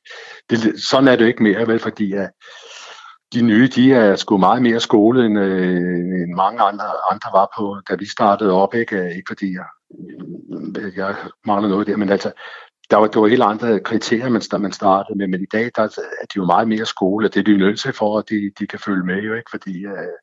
[0.49, 1.79] det, sådan er det ikke mere, vel?
[1.79, 2.29] fordi at,
[3.33, 5.75] de nye, de er sgu meget mere skolet, end, øh,
[6.21, 8.73] end mange andre, andre var på, da vi startede op.
[8.73, 9.65] Ikke, ikke fordi jeg,
[10.95, 12.31] jeg mangler noget der, men altså,
[12.91, 15.83] der var, det var helt andre kriterier, man, man startede med, men i dag der
[15.83, 18.51] er de jo meget mere skole, og det er de nødt til for, at de,
[18.59, 20.13] de kan følge med, jo ikke, fordi øh,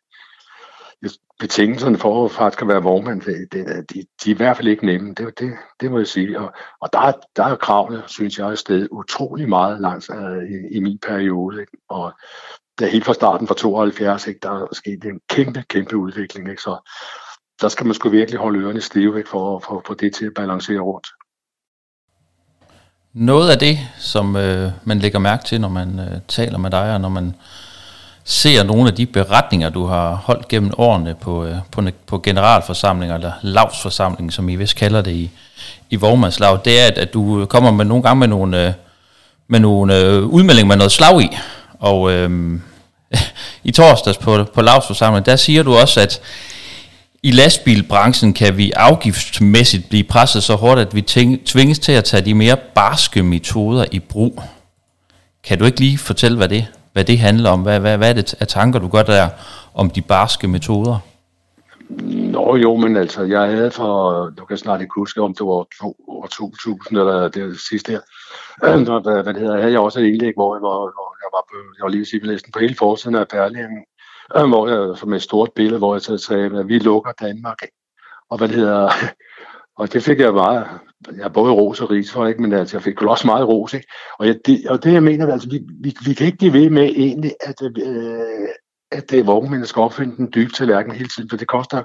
[1.43, 4.69] betingelserne for at faktisk at være vognmand, det, det, de, de er i hvert fald
[4.69, 5.15] ikke nemme.
[5.15, 6.41] Det, det, det må jeg sige.
[6.41, 10.77] Og, og der, der er kravene, synes jeg, er stedet utrolig meget langt øh, i,
[10.77, 11.61] i min periode.
[11.61, 11.73] Ikke?
[11.89, 12.13] Og
[12.79, 14.41] det er helt fra starten fra 72, ikke?
[14.43, 16.51] der er sket en kæmpe, kæmpe udvikling.
[16.51, 16.63] Ikke?
[16.63, 16.91] Så
[17.61, 19.31] der skal man sgu virkelig holde ørerne stive ikke?
[19.31, 21.07] for at få det til at balancere rundt.
[23.15, 26.95] Noget af det, som øh, man lægger mærke til, når man øh, taler med dig,
[26.95, 27.35] og når man
[28.25, 33.15] ser nogle af de beretninger, du har holdt gennem årene på, øh, på, på generalforsamlinger,
[33.15, 35.31] eller lavsforsamlingen, som I vist kalder det i,
[35.91, 38.73] i Vormandslav, det er, at, at du kommer med nogle gange med nogle, øh,
[39.49, 41.37] med nogle øh, udmeldinger med noget slag i.
[41.79, 42.61] Og øh,
[43.65, 46.21] i torsdags på, på lavsforsamlingen, der siger du også, at
[47.25, 51.01] i lastbilbranchen kan vi afgiftsmæssigt blive presset så hårdt, at vi
[51.47, 54.43] tvinges til at tage de mere barske metoder i brug.
[55.45, 57.63] Kan du ikke lige fortælle, hvad det, hvad det handler om?
[57.63, 59.29] Hvad, hvad, hvad er det af tanker, du gør der
[59.75, 60.99] om de barske metoder?
[62.35, 65.67] Nå jo, men altså, jeg havde for, du kan snart ikke huske, om det var
[65.81, 68.01] to, år 2000 eller det sidste her,
[68.79, 71.31] Når, hvad, hvad det hedder, havde jeg også et indlæg, hvor jeg var, hvor jeg
[71.37, 73.85] var, på, jeg var lige sige, næsten på hele forsiden af Berlingen,
[74.49, 77.59] hvor jeg, som et stort billede, hvor jeg så sagde, at vi lukker Danmark.
[78.31, 78.91] Og hvad det hedder,
[79.79, 80.67] og det fik jeg meget,
[81.17, 82.43] jeg har både ros og ris for, ikke?
[82.43, 83.75] men altså, jeg fik også meget ros.
[83.75, 83.87] Ikke?
[84.19, 86.71] Og, jeg, det, og det jeg mener, altså, vi, vi, vi kan ikke blive ved
[86.71, 88.49] med egentlig, at, øh,
[88.93, 91.83] at det vognmændene skal opfinde den dybe tallerken hele tiden, for det koster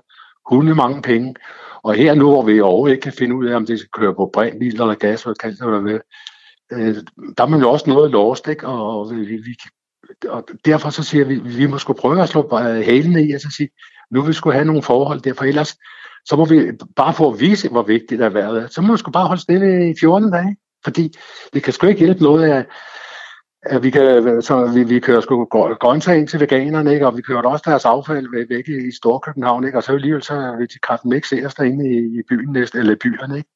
[0.49, 1.35] hunde mange penge.
[1.83, 4.15] Og her nu, hvor vi overhovedet ikke kan finde ud af, om det skal køre
[4.15, 5.99] på brint, eller gas, eller kaldt eller hvad,
[6.71, 6.95] øh,
[7.37, 8.67] der er man jo også noget lost, ikke?
[8.67, 9.55] Og, vi, vi,
[10.29, 13.41] og derfor så siger vi, vi må skulle prøve at slå øh, halen i, og
[13.41, 13.69] så sige,
[14.11, 15.75] nu vil vi skulle have nogle forhold der, for ellers
[16.25, 18.97] så må vi bare få at vise, hvor vigtigt det er været, så må vi
[18.97, 21.13] skulle bare holde stille i 14 dage, fordi
[21.53, 22.65] det kan sgu ikke hjælpe noget af,
[23.63, 25.45] at vi, kan, så vi, vi kører sgu
[25.79, 27.07] grøntsager ind til veganerne, ikke?
[27.07, 29.77] og vi kører også deres affald væk i Storkøbenhavn, ikke?
[29.77, 32.79] og så alligevel så vil de kraften ikke se os derinde i, i byen næste,
[32.79, 33.37] eller byerne.
[33.37, 33.49] Ikke?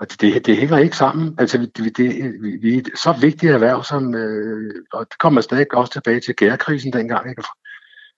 [0.00, 1.34] Og det, det, hænger ikke sammen.
[1.38, 5.74] Altså, det, det, vi, vi er så vigtigt erhverv, som, øh, og det kommer stadig
[5.74, 7.42] også tilbage til gærkrisen dengang, ikke?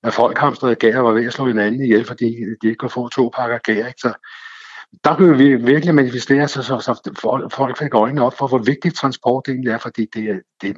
[0.03, 2.27] at folk hamstrede gær og var ved at slå hinanden ihjel, fordi
[2.63, 3.87] de ikke kunne få to pakker gær.
[3.87, 4.01] Ikke?
[4.01, 4.13] Så
[5.05, 7.13] der kunne vi virkelig manifestere sig, så, så
[7.53, 10.77] folk fik øjnene op for, hvor vigtigt transport egentlig er, fordi det er, det,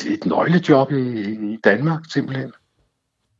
[0.00, 1.20] det er et nøglejob i,
[1.52, 2.52] i Danmark simpelthen.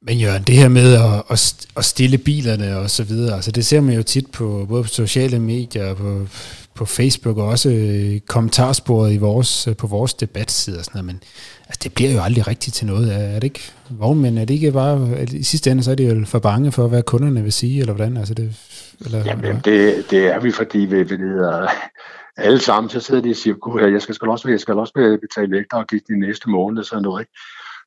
[0.07, 3.67] Men Jørgen, det her med at, at, at stille bilerne og så videre, altså det
[3.67, 6.27] ser man jo tit på både på sociale medier og på,
[6.75, 7.71] på Facebook og også
[8.27, 11.23] kommentarsporet i vores, på vores debatside og sådan noget, men
[11.67, 13.15] altså, det bliver jo aldrig rigtigt til noget.
[13.15, 14.39] Er, er det ikke vognmænd?
[14.39, 16.89] Er det ikke bare, at i sidste ende så er det jo for bange for,
[16.89, 18.17] hvad kunderne vil sige, eller hvordan?
[18.17, 18.57] Altså det,
[19.05, 19.61] eller, Jamen, eller?
[19.61, 21.69] Det, det er vi, fordi vi, vi det
[22.37, 25.19] alle sammen, så sidder de og siger, gud, jeg skal, skal også, jeg skal også
[25.21, 27.33] betale vægtafgift i næste måned, sådan noget, ikke?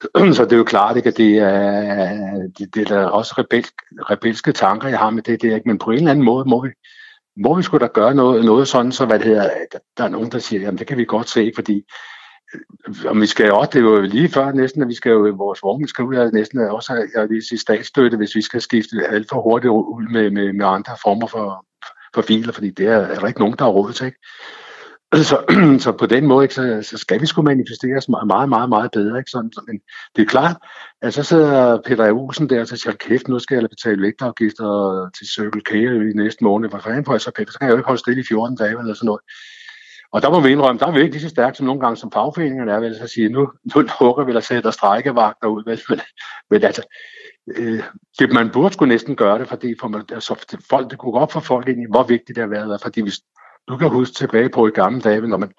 [0.35, 4.51] Så det er jo klart, ikke, at det er, det, det er også rebelsk, rebelske
[4.51, 5.67] tanker, jeg har med det, det ikke?
[5.67, 6.69] men på en eller anden måde må vi,
[7.37, 9.49] må vi skulle da gøre noget, noget sådan, så hvad det hedder,
[9.97, 11.83] der er nogen, der siger, jamen det kan vi godt se, fordi
[12.53, 15.09] øh, og vi skal jo også, det er jo lige før næsten, at vi skal
[15.09, 18.61] jo, vores vognmænd skal ud af næsten også jeg vil sige, statsstøtte, hvis vi skal
[18.61, 21.65] skifte alt for hurtigt ud med, med, med andre former for,
[22.13, 24.05] for filer, fordi det er, er der ikke nogen, der har råd til.
[24.05, 24.19] Ikke?
[25.23, 25.37] Så,
[25.83, 28.91] så på den måde, ikke, så, så skal vi sgu manifestere meget, meget, meget, meget
[28.91, 29.17] bedre.
[29.17, 29.29] Ikke?
[29.29, 29.79] Sådan, men
[30.15, 30.55] det er klart,
[31.01, 34.69] at så sidder Peter Olsen der og siger, kæft, nu skal jeg betale vægtafgifter
[35.17, 36.69] til Circle K i næste måned.
[36.69, 37.51] Hvad fanden på jeg så, Peter?
[37.51, 39.21] Så kan jeg jo ikke holde stille i 14 dage eller sådan noget.
[40.11, 41.97] Og der må vi indrømme, der er vi ikke lige så stærkt som nogle gange
[41.97, 45.81] som fagforeningerne er, vel, så sige, nu, nu lukker vi, eller sætter strækkevagter ud, vel,
[45.89, 45.99] men,
[46.49, 46.81] men altså,
[47.55, 47.83] øh,
[48.19, 51.17] det, man burde skulle næsten gøre det, fordi for man, altså, folk, det kunne gå
[51.17, 53.19] op for ind i, hvor vigtigt det har været, fordi hvis
[53.67, 55.51] du kan huske tilbage på i gamle dage, når man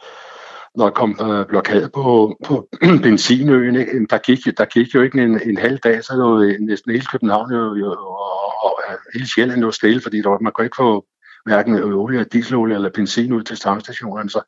[0.74, 2.68] når der kom øh, blokade på, på
[3.02, 4.06] benzinøen, ikke?
[4.10, 7.52] Der, gik, der gik jo ikke en, en halv dag, så var næsten hele København
[7.52, 11.06] jo, jo, og, og, øh, hele Sjælland jo stille, fordi der, man kunne ikke få
[11.44, 14.30] hverken olie, dieselolie eller benzin ud til tankstationerne.
[14.30, 14.40] Så,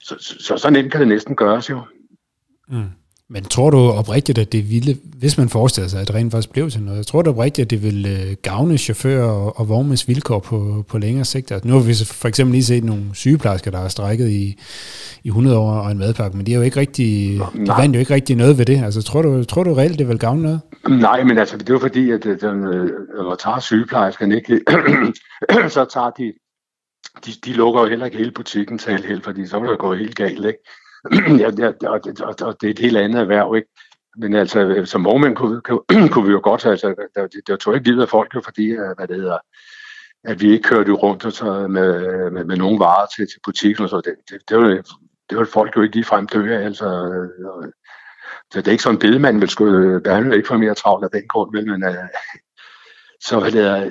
[0.00, 1.82] så, så, så så nemt kan det næsten gøres jo.
[2.68, 2.90] Mm.
[3.30, 6.52] Men tror du oprigtigt, at det ville, hvis man forestiller sig, at det rent faktisk
[6.52, 9.68] blev til noget, jeg tror du oprigtigt, at det vil øh, gavne chauffører og, og
[9.68, 11.52] vognmænds vilkår på, på længere sigt?
[11.52, 14.56] Altså, nu har vi for eksempel lige set nogle sygeplejersker, der har strækket i,
[15.24, 18.00] i 100 år og en madpakke, men de er jo ikke rigtig, de vandt jo
[18.00, 18.84] ikke rigtig noget ved det.
[18.84, 20.60] Altså, tror du, tror du reelt, det vil gavne noget?
[20.88, 24.60] Nej, men altså, det er jo fordi, at øh, den, øh, når tager sygeplejerskerne ikke,
[25.76, 26.32] så tager de,
[27.26, 29.94] de, de lukker jo heller ikke hele butikken til helt, fordi så vil det gå
[29.94, 30.58] helt galt, ikke?
[31.42, 33.68] Ja, det, og, og, og det er et helt andet erhverv, ikke?
[34.16, 35.80] Men altså, øh, som vognmænd kunne, kunne,
[36.12, 38.96] kunne vi jo godt, altså, der, det, det tog ikke videre folk jo, fordi, øh,
[38.96, 39.38] hvad det hedder,
[40.24, 43.40] at vi ikke kørte rundt og så med, øh, med, med nogle varer til, til
[43.44, 43.96] butikken og så.
[43.96, 44.68] Det, det, det, var,
[45.30, 46.84] det var folk jo ikke lige frem dø altså.
[48.52, 51.10] Så det er ikke sådan, en bedemand vil skulle behandle ikke for mere travlt af
[51.10, 51.94] den grund, vel, men, uh,
[53.20, 53.90] så hvad det er,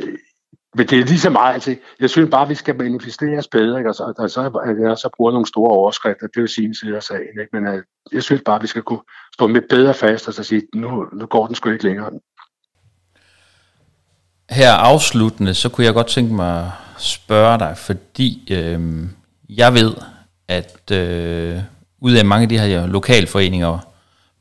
[0.77, 3.47] men det er lige så meget, altså, jeg synes bare, at vi skal manifestere os
[3.47, 3.89] bedre, ikke?
[3.89, 6.75] Og, så, og så, at jeg så bruger nogle store overskrifter, det vil sige en
[6.75, 7.49] side af sagen, ikke?
[7.53, 7.79] men uh,
[8.13, 9.01] jeg synes bare, at vi skal kunne
[9.33, 12.11] stå med bedre fast og så sige, nu, nu går den sgu ikke længere.
[14.49, 19.03] Her afsluttende, så kunne jeg godt tænke mig at spørge dig, fordi øh,
[19.49, 19.93] jeg ved,
[20.47, 21.59] at øh,
[22.01, 23.79] ud af mange af de her lokalforeninger,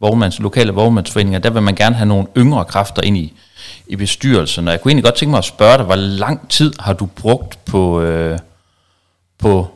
[0.01, 3.39] vognmands, lokale vognmandsforeninger, der vil man gerne have nogle yngre kræfter ind i,
[3.87, 4.69] i bestyrelsen.
[4.69, 7.07] Og jeg kunne egentlig godt tænke mig at spørge dig, hvor lang tid har du
[7.07, 8.39] brugt på, øh,
[9.39, 9.67] på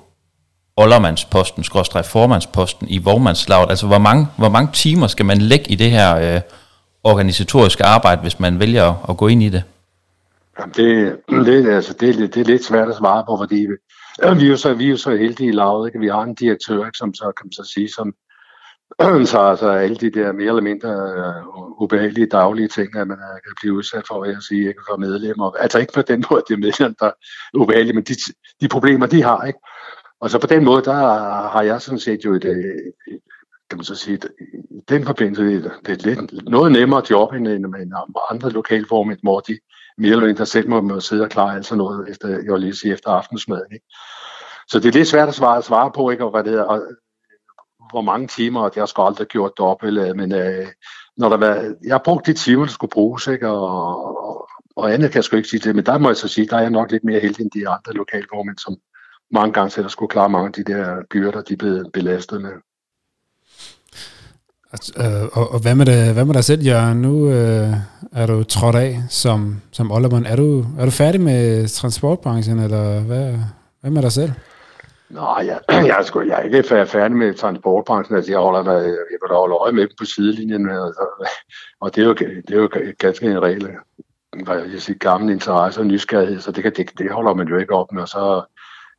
[0.76, 3.70] oldermandsposten, skråstrej formandsposten i vormandslaget?
[3.70, 6.40] Altså hvor mange, hvor mange timer skal man lægge i det her øh,
[7.04, 9.62] organisatoriske arbejde, hvis man vælger at, at gå ind i det?
[10.58, 13.76] Jamen det, det, altså det, det er lidt svært at svare på, fordi vi,
[14.40, 16.00] vi er jo så, vi er jo så heldige i lavet, ikke?
[16.00, 18.14] Vi har en direktør, ikke, som så kan man så sige, som,
[19.32, 20.90] så altså alle de der mere eller mindre
[21.56, 24.82] uh, ubehagelige daglige ting, at man øh, kan blive udsat for, at jeg siger, ikke
[24.88, 25.50] for medlemmer.
[25.50, 27.12] Altså ikke på den måde, det er medlemmer, der er
[27.54, 28.14] ubehagelige, men de,
[28.60, 29.58] de problemer, de har, ikke?
[30.20, 30.94] Og så på den måde, der
[31.48, 32.92] har jeg sådan set jo et, et
[33.70, 34.18] kan man så sige,
[34.70, 35.44] i den forbindelse,
[35.86, 37.86] det er lidt, noget nemmere job end, med
[38.30, 39.58] andre lokalformer, hvor de
[39.98, 42.60] mere eller mindre selv må, må sidde og klare alt sådan noget, efter, jeg vil
[42.60, 43.72] lige sige, efter aftensmaden.
[43.72, 43.86] Ikke?
[44.68, 46.24] Så det er lidt svært at svare, at svare på, ikke?
[46.24, 46.82] Og hvad det er, og,
[47.90, 50.66] hvor mange timer, og det har sgu aldrig gjort dobbelt, øh, men øh,
[51.16, 53.48] når der var, jeg har brugt de timer, der skulle bruges, ikke?
[53.48, 53.68] Og,
[54.28, 56.46] og, og andet kan jeg sgu ikke sige det, men der må jeg så sige,
[56.46, 58.76] der er jeg nok lidt mere heldig end de andre lokalformænd, som
[59.30, 62.52] mange gange selv skulle klare mange af de der byrder, de blev belastet med.
[64.72, 67.02] Altså, øh, og, og hvad, med det, hvad med dig selv, Jørgen?
[67.02, 67.74] Nu øh,
[68.12, 70.26] er du trådt af som, som Ollermann.
[70.26, 73.38] Er du, er du færdig med transportbranchen, eller hvad,
[73.80, 74.32] hvad med dig selv?
[75.10, 78.16] Nej, jeg, jeg, er sgu, jeg er ikke færdig med transportbranchen.
[78.16, 80.70] Altså, jeg holder jeg vil da holde øje med dem på sidelinjen.
[80.70, 81.26] Altså,
[81.80, 82.68] og det er jo, det er jo
[82.98, 83.68] ganske en regel.
[84.46, 87.74] Jeg siger, gammel interesse og nysgerrighed, så det, kan, det, det holder man jo ikke
[87.74, 88.02] op med.
[88.02, 88.42] Og så,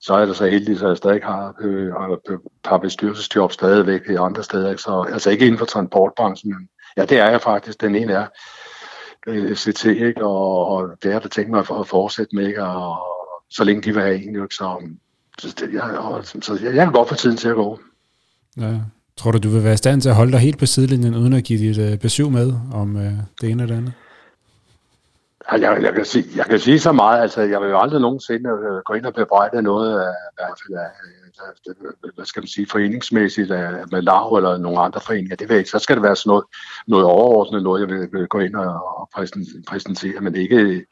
[0.02, 4.16] så er det så heldigt, at jeg stadig har øh, et par bestyrelsesjob stadigvæk i
[4.16, 4.76] andre steder.
[4.76, 7.82] Så, altså ikke inden for transportbranchen, men ja, det er jeg faktisk.
[7.82, 8.28] Den ene er
[9.28, 10.26] øh, CT, ikke?
[10.26, 12.64] Og, og det er der tænkt mig at fortsætte med, ikke?
[12.64, 12.98] Og,
[13.50, 14.56] så længe de vil have en, ikke?
[14.56, 14.82] Så,
[15.42, 17.80] så, det, jeg, og, så jeg, jeg kan godt få tiden til at gå.
[18.58, 18.74] Ja.
[19.18, 21.34] Tror du, du vil være i stand til at holde dig helt på sidelinjen, uden
[21.34, 23.02] at give dit uh, besøg med om uh,
[23.42, 23.94] det ene eller det andet?
[25.52, 28.50] Jeg, jeg, kan sige, jeg kan sige så meget, altså jeg vil jo aldrig nogensinde
[28.50, 33.52] øh, gå ind og bebrejde noget af, af, af, af hvad skal man sige, foreningsmæssigt
[33.52, 35.70] af, med LAV eller nogle andre foreninger, det ved jeg ikke.
[35.70, 36.44] Så skal det være sådan noget,
[36.88, 39.10] noget overordnet, noget jeg vil, vil gå ind og, og
[39.68, 40.86] præsentere, men ikke,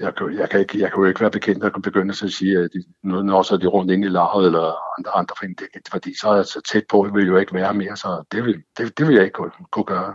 [0.00, 2.70] jeg, jeg, kan ikke, jeg kan jo ikke være bekendt at begynde at sige, at
[2.74, 4.66] de, nu når så er de rundt ind i lavet eller
[4.98, 7.96] andre, andre foreninger, fordi så er så tæt på, det vil jo ikke være mere,
[7.96, 10.14] så det vil, det, det vil jeg ikke kunne, kunne gøre.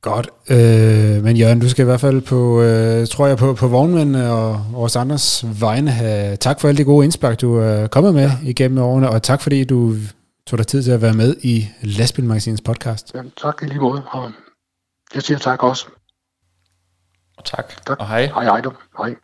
[0.00, 0.30] Godt.
[0.50, 4.32] Øh, men Jørgen, du skal i hvert fald på, øh, tror jeg, på, på vognmændene
[4.32, 8.22] og vores andres vegne have tak for alle de gode indspark, du er kommet med
[8.22, 8.50] ja.
[8.50, 9.94] igennem årene, og tak fordi du
[10.46, 13.14] tog dig tid til at være med i Lastbilmagasinets podcast.
[13.14, 14.32] Jamen, tak i lige måde, og
[15.14, 15.97] jeg siger tak også.
[17.38, 17.86] Og tak.
[17.86, 18.00] tak.
[18.00, 18.26] Og hej.
[18.26, 18.72] Hej, hej du.
[18.98, 19.14] Hej.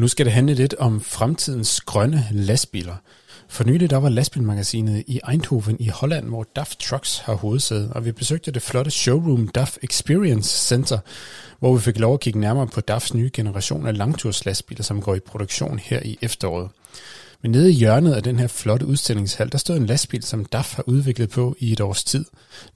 [0.00, 2.96] Nu skal det handle lidt om fremtidens grønne lastbiler.
[3.48, 8.04] For nylig der var lastbilmagasinet i Eindhoven i Holland, hvor DAF Trucks har hovedsæde, og
[8.04, 10.98] vi besøgte det flotte showroom DAF Experience Center,
[11.58, 15.14] hvor vi fik lov at kigge nærmere på DAFs nye generation af langturslastbiler, som går
[15.14, 16.68] i produktion her i efteråret.
[17.42, 20.74] Men nede i hjørnet af den her flotte udstillingshal, der stod en lastbil, som DAF
[20.74, 22.24] har udviklet på i et års tid.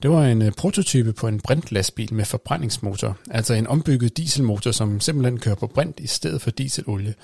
[0.03, 5.01] Det var en øh, prototype på en brintlastbil med forbrændingsmotor, altså en ombygget dieselmotor, som
[5.01, 7.14] simpelthen kører på brint i stedet for dieselolie.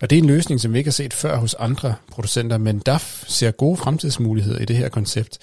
[0.00, 2.78] Og det er en løsning, som vi ikke har set før hos andre producenter, men
[2.78, 5.38] DAF ser gode fremtidsmuligheder i det her koncept.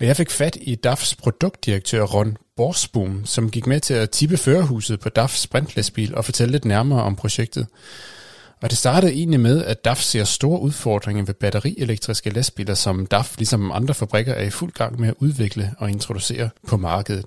[0.00, 4.36] Og jeg fik fat i DAFs produktdirektør Ron Borsboom, som gik med til at tippe
[4.36, 7.66] førerhuset på DAFs sprintlastbil og fortælle lidt nærmere om projektet.
[8.62, 13.34] Og det startede egentlig med, at DAF ser store udfordringer ved batterielektriske lastbiler, som DAF,
[13.38, 17.24] ligesom andre fabrikker, er i fuld gang med at udvikle og introducere på markedet.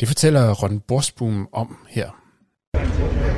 [0.00, 2.08] Det fortæller Ron Borsboom om her.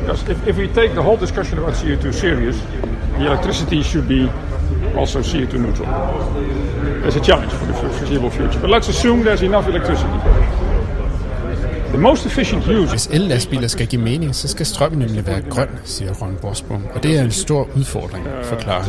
[0.01, 2.57] Because if, if we take the whole discussion about CO2 serious,
[3.19, 4.23] the electricity should be
[5.01, 5.89] also CO2 neutral.
[7.03, 8.61] There's a challenge for the foreseeable future.
[8.61, 10.60] But let's assume there's enough electricity.
[11.91, 12.91] The most efficient use...
[12.91, 16.85] Hvis el-lastbiler skal give mening, så skal strømmen nemlig være grøn, siger Ron Borsbom.
[16.95, 18.83] Og det er en stor udfordring, forklarer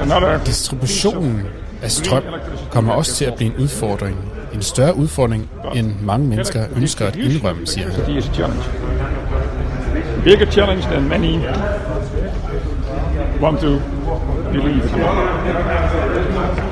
[0.00, 0.44] another...
[0.44, 1.42] Distributionen
[1.82, 2.22] af strøm
[2.70, 4.16] kommer også til at blive en udfordring.
[4.54, 8.52] En større udfordring, end mange mennesker ønsker at indrømme, siger han
[10.24, 11.38] bigger challenge than many
[13.40, 13.78] want to
[14.52, 14.82] believe.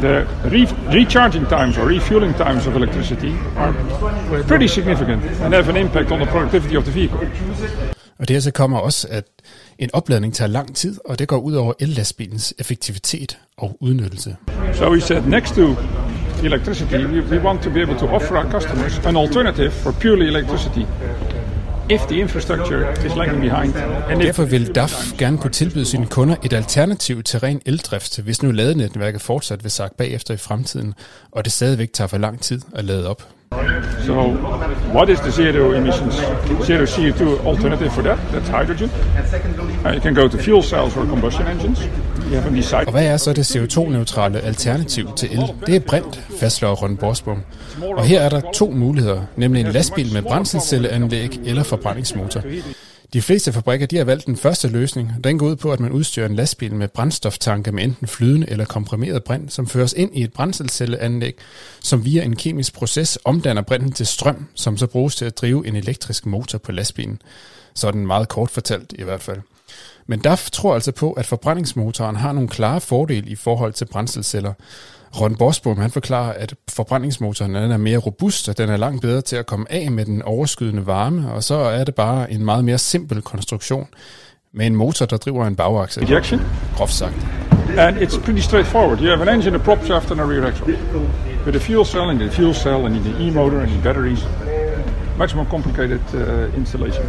[0.03, 0.15] The
[0.55, 3.73] re- recharging times or refueling times of electricity are
[4.51, 7.19] pretty significant and have an impact on the productivity of the vehicle.
[8.19, 9.25] Og det her så kommer også, at
[9.79, 14.37] en opladning tager lang tid, og det går ud over el-lastbilens effektivitet og udnyttelse.
[14.73, 15.77] So we said next to
[16.45, 20.27] electricity, we, we want to be able to offer our customers an alternative for purely
[20.27, 20.87] electricity
[21.91, 23.75] if the infrastructure is lagging behind.
[24.11, 28.19] And if Derfor vil DAF gerne kunne tilbyde sine kunder et alternativ til ren eldrift,
[28.19, 30.95] hvis nu ladenetværket fortsat vil sakke bagefter i fremtiden,
[31.33, 33.23] og det stadigvæk tager for lang tid at lade op.
[34.07, 34.15] So,
[34.95, 36.15] what is the zero emissions,
[36.67, 38.19] zero CO2 alternative for that?
[38.33, 38.91] That's hydrogen.
[39.85, 41.79] Uh, you can go to fuel cells or combustion engines.
[42.87, 45.43] Og hvad er så det CO2-neutrale alternativ til el?
[45.67, 47.43] Det er brint, fastslår Ron Borsbom.
[47.83, 52.43] Og her er der to muligheder, nemlig en lastbil med brændselscelleanlæg eller forbrændingsmotor.
[53.13, 55.13] De fleste fabrikker de har valgt den første løsning.
[55.25, 58.65] Den går ud på, at man udstyrer en lastbil med brændstoftanke med enten flydende eller
[58.65, 61.35] komprimeret brint, som føres ind i et brændselscelleanlæg,
[61.81, 65.67] som via en kemisk proces omdanner brinten til strøm, som så bruges til at drive
[65.67, 67.23] en elektrisk motor på lastbilen.
[67.75, 69.39] Sådan meget kort fortalt i hvert fald.
[70.07, 74.53] Men DAF tror altså på, at forbrændingsmotoren har nogle klare fordele i forhold til brændselsceller.
[75.21, 79.21] Ron Bosbom han forklarer, at forbrændingsmotoren den er mere robust, og den er langt bedre
[79.21, 82.65] til at komme af med den overskydende varme, og så er det bare en meget
[82.65, 83.87] mere simpel konstruktion
[84.55, 86.03] med en motor, der driver en bagaksel.
[86.05, 86.41] Ejection.
[86.77, 87.15] Groft sagt.
[87.79, 88.99] And it's pretty straightforward.
[88.99, 90.67] You have an engine, a prop shaft, and a rear axle.
[91.47, 94.27] With a fuel cell, and the fuel cell, and the e-motor, and the batteries.
[95.23, 97.05] Much more complicated uh, installation.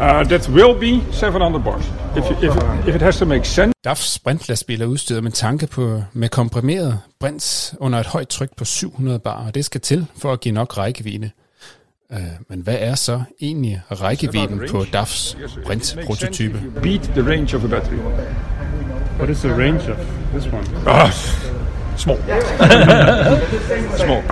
[0.00, 1.84] Uh, that will be 700 bars.
[2.16, 5.66] If, you, if, if it has to make sense, DAFs sprintlastbil er udstyret med tanke
[5.66, 10.06] på, med komprimeret brint under et højt tryk på 700 bar, og det skal til
[10.18, 11.30] for at give nok rækkevidde.
[12.10, 12.18] Uh,
[12.48, 16.58] men hvad er så egentlig rækkevidden på DAFs brintprototype?
[16.82, 17.98] beat the range of a battery.
[19.18, 19.98] What is the range of
[20.32, 20.64] this one?
[20.86, 21.12] Ah,
[21.96, 22.18] small.
[23.96, 24.22] small.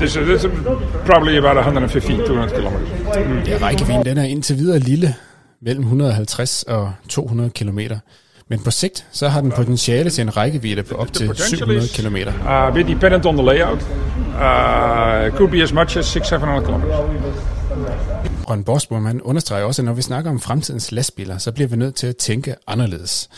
[0.00, 0.50] This, is- this is
[1.06, 2.88] probably about 150, 200 kilometers.
[3.48, 5.14] Ja, rækkevidden den er indtil videre lille,
[5.62, 7.78] mellem 150 og 200 km.
[8.48, 12.16] Men på sigt, så har den potentiale til en rækkevidde på op til 700 km.
[12.16, 13.82] Uh, bit dependent on the layout.
[14.34, 18.13] Uh, could be as much as 600, 700 kilometers.
[18.50, 21.76] Ron Bosbom han understreger også, at når vi snakker om fremtidens lastbiler, så bliver vi
[21.76, 23.28] nødt til at tænke anderledes.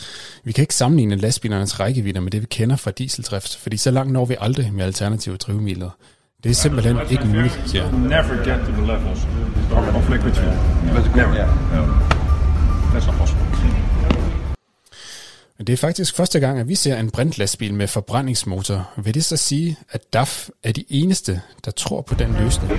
[0.43, 4.13] Vi kan ikke sammenligne lastbilernes rækkevidder med det, vi kender fra dieseldrift, fordi så langt
[4.13, 5.89] når vi aldrig med alternative drivmidler.
[6.43, 7.99] Det er simpelthen ikke muligt, siger han.
[7.99, 9.27] Never get to the levels
[9.71, 10.53] of, of liquid fuel.
[11.15, 11.45] Never.
[12.93, 13.47] That's not possible.
[15.57, 18.89] Men det er faktisk første gang, at vi ser en brintlastbil med forbrændingsmotor.
[18.97, 22.71] Vil det så sige, at DAF er de eneste, der tror på den løsning?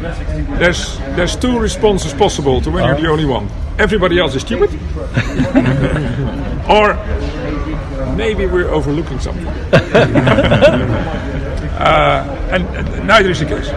[0.00, 3.48] There's there's two responses possible to when you're the only one.
[3.78, 4.70] Everybody else is stupid,
[6.76, 6.96] or
[8.16, 9.46] maybe we're overlooking something.
[11.78, 13.74] uh, and, and neither is the case.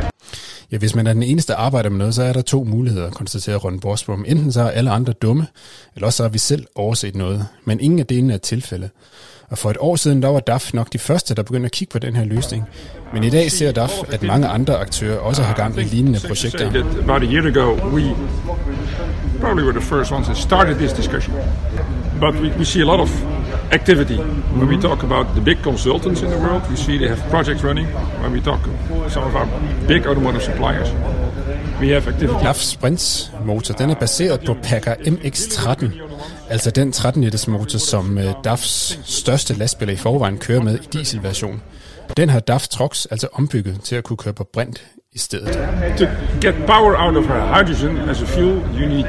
[0.72, 3.10] Ja, hvis man er den eneste, der arbejder med noget, så er der to muligheder,
[3.10, 4.26] konstaterer Ron Borsbom.
[4.28, 5.48] Enten så er alle andre dumme,
[5.96, 7.48] eller også så har vi selv overset noget.
[7.66, 8.90] Men ingen af delene er tilfælde.
[9.54, 11.92] Og for et år siden, der var DAF nok de første, der begyndte at kigge
[11.92, 12.64] på den her løsning.
[13.14, 16.84] Men i dag ser DAF, at mange andre aktører også har gang i lignende projekter.
[17.04, 18.16] about a year ago, we
[19.40, 21.34] probably were the first ones that started this discussion.
[22.20, 23.10] But we, we see a lot of
[23.72, 24.18] activity.
[24.60, 27.64] When we talk about the big consultants in the world, we see they have projects
[27.64, 27.88] running.
[28.24, 28.60] When we talk
[29.10, 29.48] some of our
[29.88, 30.90] big automotive suppliers,
[31.82, 32.46] we have activity.
[32.46, 35.86] DAF Sprints motor, den er baseret på Packer MX-13,
[36.50, 40.86] altså den 13 liters motor, som øh, DAFs største lastbiler i forvejen kører med i
[40.94, 41.62] dieselversion.
[42.18, 45.54] Den har DAF Trucks altså ombygget til at kunne køre på brint i stedet.
[45.98, 46.06] To
[46.42, 49.06] get power out of hydrogen as a fuel, you need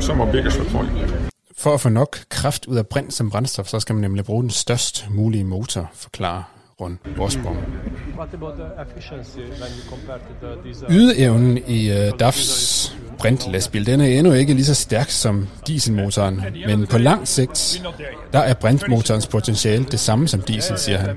[0.00, 1.28] somewhat bigger volume.
[1.58, 4.42] For at få nok kraft ud af brint som brændstof, så skal man nemlig bruge
[4.42, 6.42] den størst mulige motor, forklarer
[6.80, 6.98] Ron
[10.64, 10.86] diesel?
[10.90, 16.86] Ydeevnen i uh, DAFs brintlastbil, den er endnu ikke lige så stærk som dieselmotoren, men
[16.86, 17.82] på lang sigt,
[18.32, 21.16] der er brintmotorens potentiale det samme som diesel, siger han.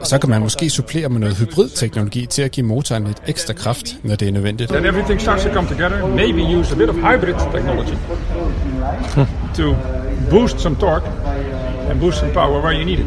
[0.00, 3.52] Og så kan man måske supplere med noget hybridteknologi til at give motoren lidt ekstra
[3.52, 4.70] kraft, når det er nødvendigt.
[4.70, 6.06] Then everything starts to come together.
[6.06, 7.96] Maybe use a bit of hybrid technology
[9.54, 9.74] to
[10.30, 11.10] boost some torque
[11.90, 13.06] and boost some power where you need it.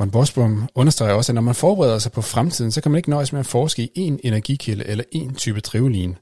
[0.00, 3.10] Ron Bosbom understreger også, at når man forbereder sig på fremtiden, så kan man ikke
[3.10, 6.16] nøjes med at forske i én energikilde eller én type drivlinje.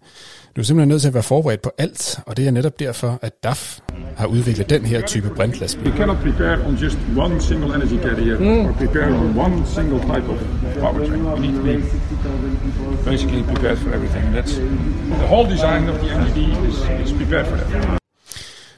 [0.56, 3.18] Du er simpelthen nødt til at være forberedt på alt, og det er netop derfor,
[3.22, 3.78] at DAF
[4.16, 5.86] har udviklet den her type brintlastbil.
[5.86, 10.26] You cannot prepare on just one single energy carrier or prepare on one single type
[10.32, 10.38] of
[10.80, 11.20] powertrain.
[11.20, 14.24] You need to be basically prepared for everything.
[14.36, 14.54] That's
[15.20, 18.00] the whole design of the NGD is, is prepared for that.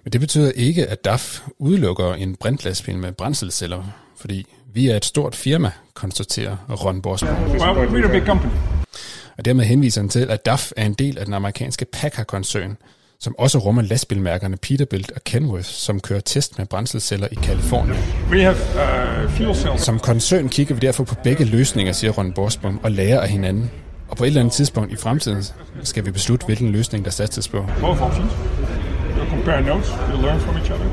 [0.05, 3.83] Men det betyder ikke, at DAF udelukker en brintlastbil med brændselsceller,
[4.17, 7.33] fordi Vi er et stort firma, konstaterer Ron Borsman.
[7.33, 8.53] Well, we're a big company.
[9.39, 12.77] Og dermed henviser han til, at DAF er en del af den amerikanske Packer-koncern,
[13.21, 17.97] som også rummer lastbilmærkerne Peterbilt og Kenworth, som kører test med brændselsceller i Kalifornien.
[18.31, 18.57] We have
[19.25, 19.83] uh, fuel cells.
[19.83, 23.71] Som koncern kigger vi derfor på begge løsninger, siger Ron Borsbom, og lærer af hinanden.
[24.09, 25.45] Og på et eller andet tidspunkt i fremtiden
[25.83, 27.67] skal vi beslutte, hvilken løsning der satses på.
[27.81, 28.33] Both options.
[28.33, 29.89] We'll compare notes.
[29.89, 30.87] We'll learn from each other.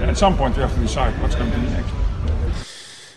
[0.00, 2.11] And at some point, we have to decide what's going to be next.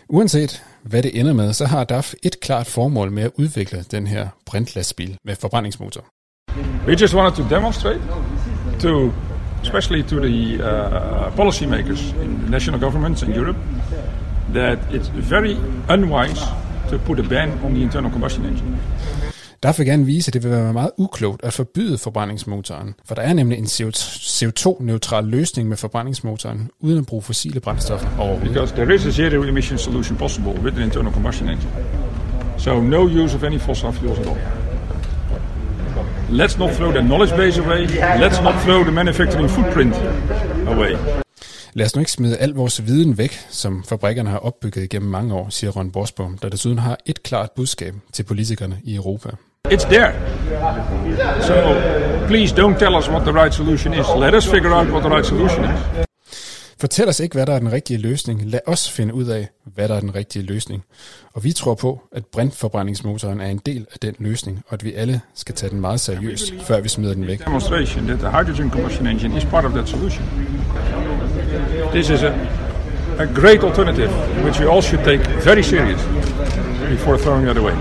[0.10, 4.08] Uanset hvad det ender med, så har DAF et klart formål med at udvikle den
[4.08, 6.06] her brintlastbil med forbrændingsmotor.
[6.88, 8.01] We just wanted to demonstrate
[8.80, 9.12] to,
[9.64, 13.58] especially to the uh, policymakers in the national governments in Europe,
[14.53, 15.56] that it's very
[15.89, 16.41] unwise
[16.89, 18.78] to put a ban on the internal combustion engine.
[19.66, 23.22] DAF vil gerne vise, at det vil være meget uklogt at forbyde forbrændingsmotoren, for der
[23.22, 28.47] er nemlig en CO2-neutral løsning med forbrændingsmotoren, uden at bruge fossile brændstoffer overhovedet.
[28.47, 31.72] Because there is a zero emission solution possible with an internal combustion engine.
[32.57, 34.38] So no use of any fossil fuels at all.
[36.41, 37.86] Let's not throw the knowledge base away.
[38.26, 39.95] Let's not throw the manufacturing footprint
[40.68, 40.95] away.
[41.74, 45.34] Lad os nu ikke smide al vores viden væk, som fabrikkerne har opbygget igennem mange
[45.34, 49.30] år, siger Ron Borsbom, der desuden har et klart budskab til politikerne i Europa.
[49.72, 50.13] It's there.
[51.41, 51.55] So
[52.28, 54.05] please don't tell us what the right solution is.
[54.18, 56.05] Let us figure out what the right solution is.
[56.80, 58.41] Fortæl os ikke, hvad der er den rigtige løsning.
[58.45, 60.84] Lad os finde ud af, hvad der er den rigtige løsning.
[61.34, 64.93] Og vi tror på, at brintforbrændingsmotoren er en del af den løsning, og at vi
[64.93, 67.45] alle skal tage den meget seriøst, før vi smider den væk.
[67.45, 70.26] Demonstration that the hydrogen combustion engine is part of that solution.
[71.91, 72.34] This is a,
[73.20, 74.09] a great alternative,
[74.43, 76.01] which we all should take very serious
[76.89, 77.76] before throwing it away.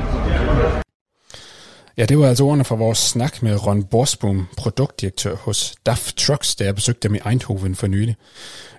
[1.97, 6.57] Ja, det var altså ordene fra vores snak med Ron Borsbom, produktdirektør hos DAF Trucks,
[6.57, 8.17] da jeg besøgte dem i Eindhoven for nylig.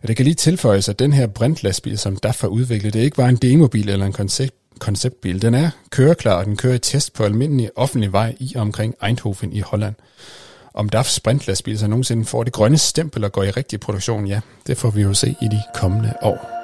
[0.01, 3.03] Og det kan lige tilføjes, at den her brintlastbil, som DAF har udviklet, det er
[3.03, 5.41] ikke bare en demobil eller en koncept, konceptbil.
[5.41, 8.95] Den er køreklar, og den kører i test på almindelig offentlig vej i og omkring
[9.03, 9.95] Eindhoven i Holland.
[10.73, 14.39] Om DAFs brintlastbil så nogensinde får det grønne stempel og går i rigtig produktion, ja,
[14.67, 16.55] det får vi jo se i de kommende år.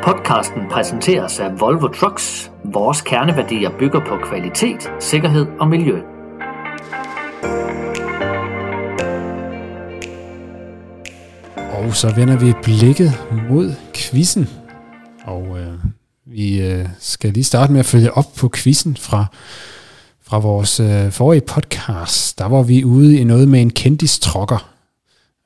[0.00, 2.50] Podcasten præsenteres af Volvo Trucks.
[2.64, 6.00] Vores kerneværdier bygger på kvalitet, sikkerhed og miljø.
[11.56, 13.12] Og så vender vi blikket
[13.50, 14.48] mod quizzen.
[15.24, 15.74] Og øh,
[16.26, 19.26] vi øh, skal lige starte med at følge op på quizzen fra,
[20.22, 22.38] fra vores øh, forrige podcast.
[22.38, 24.72] Der var vi ude i noget med en kendistrokker.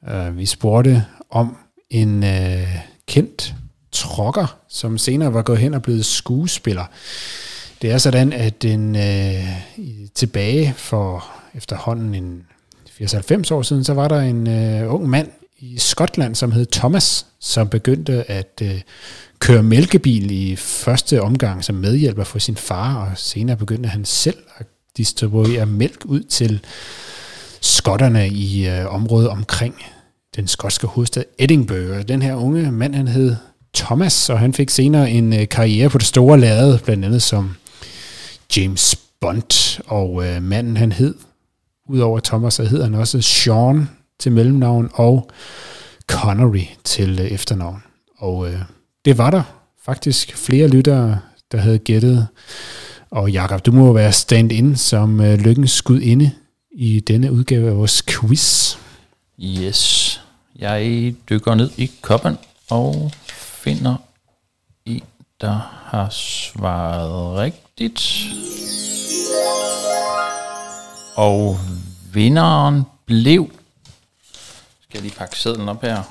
[0.09, 1.57] Uh, øh, vi spurgte om
[1.91, 2.77] en øh,
[3.07, 3.55] kendt
[3.93, 6.85] trokker, som senere var gået hen og blevet skuespiller.
[7.83, 9.49] Det er sådan, at den øh,
[10.15, 11.25] tilbage for
[11.55, 12.43] efterhånden en
[13.01, 15.29] 80-90 år siden, så var der en øh, ung mand
[15.59, 18.81] i Skotland, som hed Thomas, som begyndte at øh,
[19.39, 24.39] køre mælkebil i første omgang som medhjælper for sin far, og senere begyndte han selv
[24.57, 24.67] at
[24.97, 26.61] distribuere mælk ud til
[27.61, 29.75] skotterne i øh, området omkring
[30.37, 32.09] den skotske hovedstad Edinburgh.
[32.09, 33.37] Den her unge mand, han hed
[33.77, 37.57] Thomas, og han fik senere en øh, karriere på det store lade, blandt andet som
[38.57, 41.15] James Bond, og øh, manden han hed,
[41.89, 43.89] udover Thomas, så hed han også Sean
[44.21, 45.31] til mellemnavn, og
[46.07, 47.83] Connery til øh, efternavn.
[48.19, 48.59] Og øh,
[49.05, 49.43] det var der
[49.85, 51.19] faktisk flere lyttere,
[51.53, 52.27] der havde gættet.
[53.11, 56.31] Og Jakob, du må være stand-in som øh, lykkens skud inde
[56.71, 58.77] i denne udgave af vores quiz.
[59.43, 60.21] Yes.
[60.59, 62.37] Jeg dykker ned i koppen
[62.71, 63.13] og
[63.67, 63.97] finder
[64.85, 65.05] en,
[65.41, 68.01] der har svaret rigtigt.
[71.17, 71.59] Og
[72.13, 73.51] vinderen blev...
[74.83, 76.03] Skal jeg lige pakke sedlen op her?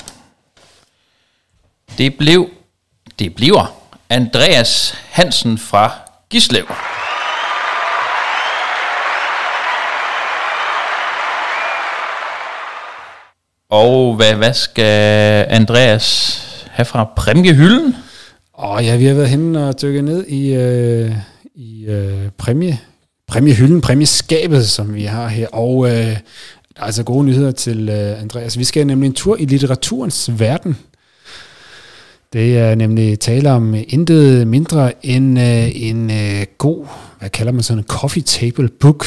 [1.98, 2.50] Det blev...
[3.20, 3.76] Det bliver
[4.10, 5.92] Andreas Hansen fra
[6.30, 6.68] Gislev.
[13.70, 17.96] Og hvad, hvad skal Andreas have fra præmiehylden?
[18.58, 21.12] Åh oh, ja, vi har været henne og dykket ned i, øh,
[21.56, 22.80] i øh, præmie,
[23.28, 25.48] præmiehylden, præmieskabet, som vi har her.
[25.48, 26.16] Og øh, der
[26.76, 28.58] er altså gode nyheder til øh, Andreas.
[28.58, 30.78] Vi skal nemlig en tur i litteraturens verden.
[32.34, 36.88] Det er nemlig tale om intet mindre end øh, en øh, god,
[37.20, 39.06] hvad kalder man sådan en coffee table book.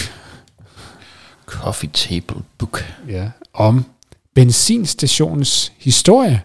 [1.46, 2.84] Coffee table book.
[3.08, 3.84] Ja, om
[4.34, 6.42] benzinstationens historie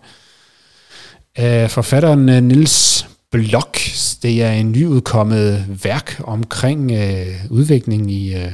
[1.36, 3.78] af forfatteren øh, Nils Blok.
[4.22, 8.52] Det er en nyudkommet værk omkring øh, udviklingen i øh,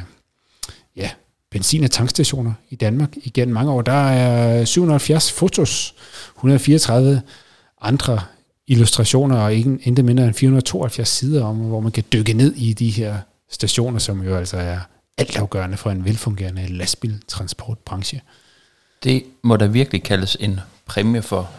[0.96, 1.10] ja,
[1.52, 3.82] benzin- og tankstationer i Danmark igennem mange år.
[3.82, 5.96] Der er 770 fotos,
[6.36, 7.22] 134
[7.82, 8.20] andre
[8.68, 12.74] illustrationer og ikke, ikke mindre end 472 sider om, hvor man kan dykke ned i
[12.74, 13.18] de her
[13.52, 14.80] stationer, som jo altså er
[15.18, 18.22] altafgørende for en velfungerende lastbiltransportbranche.
[19.04, 21.50] Det må da virkelig kaldes en præmie for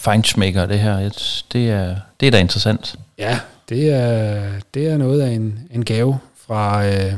[0.00, 1.10] feinschmecker, det her.
[1.52, 2.94] Det er, det er da interessant.
[3.18, 7.12] Ja, det er, det er noget af en, en gave fra, øh,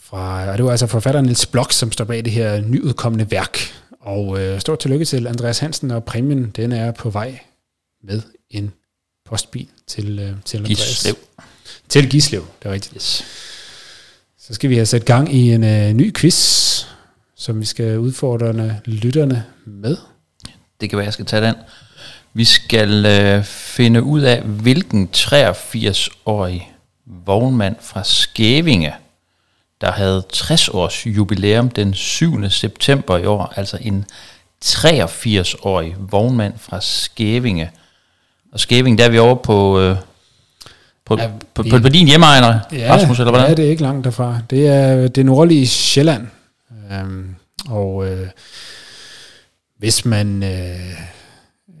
[0.00, 3.58] fra, og det var altså forfatteren Niels Blok, som står bag det her nyudkommende værk.
[4.00, 7.38] Og øh, stort tillykke til Andreas Hansen, og præmien den er på vej
[8.04, 8.72] med en
[9.28, 10.78] postbil til, øh, til Andreas.
[10.78, 11.14] Gislev.
[11.88, 12.94] Til Gislev, det er rigtigt.
[12.94, 13.24] Yes.
[14.38, 16.84] Så skal vi have sat gang i en øh, ny quiz,
[17.36, 19.96] som vi skal udfordre lytterne med.
[20.80, 21.54] Det kan være, jeg skal tage den.
[22.34, 26.72] Vi skal øh, finde ud af, hvilken 83-årig
[27.26, 28.94] vognmand fra Skævinge,
[29.80, 32.50] der havde 60 års jubilæum den 7.
[32.50, 34.04] september i år, altså en
[34.64, 37.70] 83-årig vognmand fra Skævinge.
[38.52, 39.96] Og Skævinge, der er vi over på, øh,
[41.04, 43.48] på, ja, på, på, på din hjemmeegner, ja, Rasmus, eller hvordan?
[43.48, 44.38] Ja, det er ikke langt derfra.
[44.50, 46.26] Det er det nordlige Sjælland.
[46.92, 47.34] Øhm,
[47.68, 48.26] og øh,
[49.80, 51.74] hvis man øh, øh,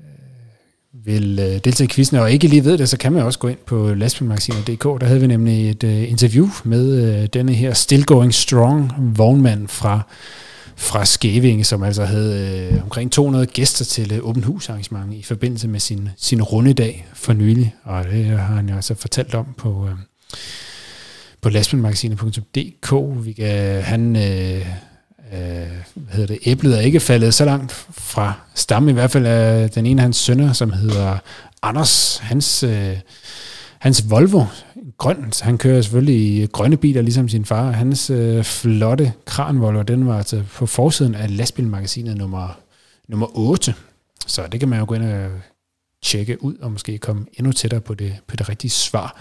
[1.06, 3.48] vil øh, deltage i quizzen, og ikke lige ved det, så kan man også gå
[3.48, 4.84] ind på lastbilmagasinet.dk.
[4.84, 9.68] Der havde vi nemlig et øh, interview med øh, denne her Still Going Strong vognmand
[9.68, 10.00] fra
[10.76, 15.22] fra Skævinge, som altså havde øh, omkring 200 gæster til øh, åben hus arrangement i
[15.22, 17.74] forbindelse med sin, sin rundedag for nylig.
[17.84, 19.96] Og det har han jo altså fortalt om på, øh,
[21.40, 22.92] på lastbilmagasinet.dk.
[23.26, 24.66] Vi kan, han, øh,
[25.32, 29.26] øh, hvad hedder det, æblet er ikke faldet så langt fra stammen, i hvert fald
[29.26, 31.18] af den ene af hans sønner, som hedder
[31.62, 32.18] Anders.
[32.18, 32.96] Hans, øh,
[33.78, 34.44] hans Volvo,
[34.98, 37.70] grøn, han kører selvfølgelig i grønne biler, ligesom sin far.
[37.70, 42.60] Hans øh, flotte kranvolvo, den var altså på forsiden af lastbilmagasinet nummer,
[43.08, 43.74] nummer 8.
[44.26, 45.30] Så det kan man jo gå ind og
[46.02, 49.20] tjekke ud, og måske komme endnu tættere på det, på det rigtige svar.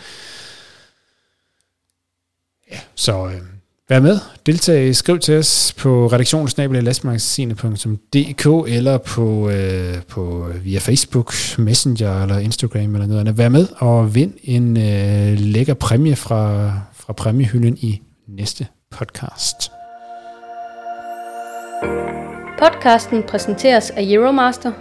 [2.72, 3.42] Ja, så øh,
[3.90, 11.34] Vær med, deltag, skriv til os på redaktionsnabelag.lastmagasinet.dk eller på, øh, på øh, via Facebook,
[11.58, 13.38] Messenger eller Instagram eller noget andet.
[13.38, 19.72] Vær med og vind en øh, lækker præmie fra, fra præmiehylden i næste podcast.
[22.60, 24.72] Podcasten præsenteres af Euromaster.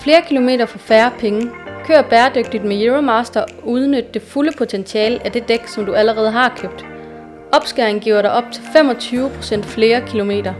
[0.00, 1.50] Flere kilometer for færre penge–
[1.88, 6.30] Kør bæredygtigt med Euromaster og udnyt det fulde potentiale af det dæk, som du allerede
[6.30, 6.84] har købt.
[7.52, 10.54] Opskæring giver dig op til 25% flere kilometer.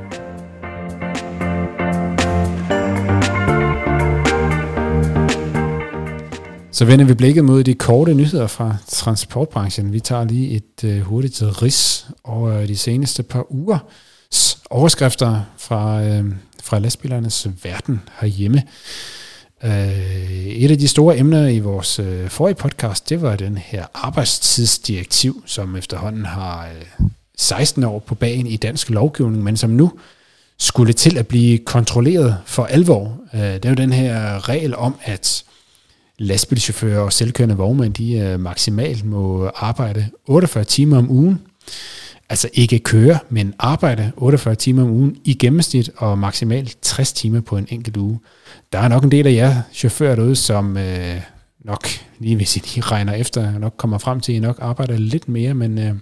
[6.73, 9.93] Så vender vi blikket mod de korte nyheder fra transportbranchen.
[9.93, 13.79] Vi tager lige et øh, hurtigt ris over øh, de seneste par uger
[14.71, 16.25] overskrifter fra, øh,
[16.63, 18.63] fra lastbilernes verden herhjemme.
[19.65, 23.87] Øh, et af de store emner i vores øh, forrige podcast, det var den her
[23.95, 26.69] arbejdstidsdirektiv, som efterhånden har
[27.01, 27.07] øh,
[27.37, 29.93] 16 år på bagen i dansk lovgivning, men som nu
[30.59, 33.21] skulle til at blive kontrolleret for alvor.
[33.35, 35.45] Øh, det er jo den her regel om, at
[36.19, 41.41] lastbilchauffører og selvkørende vognmænd, de øh, maksimalt må arbejde 48 timer om ugen.
[42.31, 47.41] Altså ikke køre, men arbejde 48 timer om ugen i gennemsnit og maksimalt 60 timer
[47.41, 48.19] på en enkelt uge
[48.73, 51.21] der er nok en del af jer chauffører derude, som øh,
[51.65, 51.89] nok,
[52.19, 55.29] lige hvis I lige regner efter, nok kommer frem til, at I nok arbejder lidt
[55.29, 55.95] mere, men øh,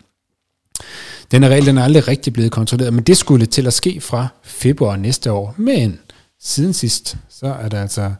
[1.30, 4.28] denne regel den er aldrig rigtig blevet kontrolleret, men det skulle til at ske fra
[4.42, 5.54] februar næste år.
[5.56, 5.98] Men
[6.40, 8.12] siden sidst, så er der altså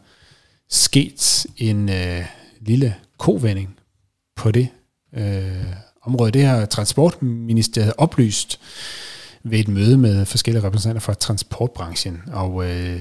[0.70, 2.24] sket en øh,
[2.60, 3.76] lille kovending
[4.36, 4.68] på det
[5.16, 5.66] øh,
[6.06, 6.30] område.
[6.30, 8.60] Det har Transportministeriet oplyst
[9.44, 13.00] ved et møde med forskellige repræsentanter fra transportbranchen, og øh,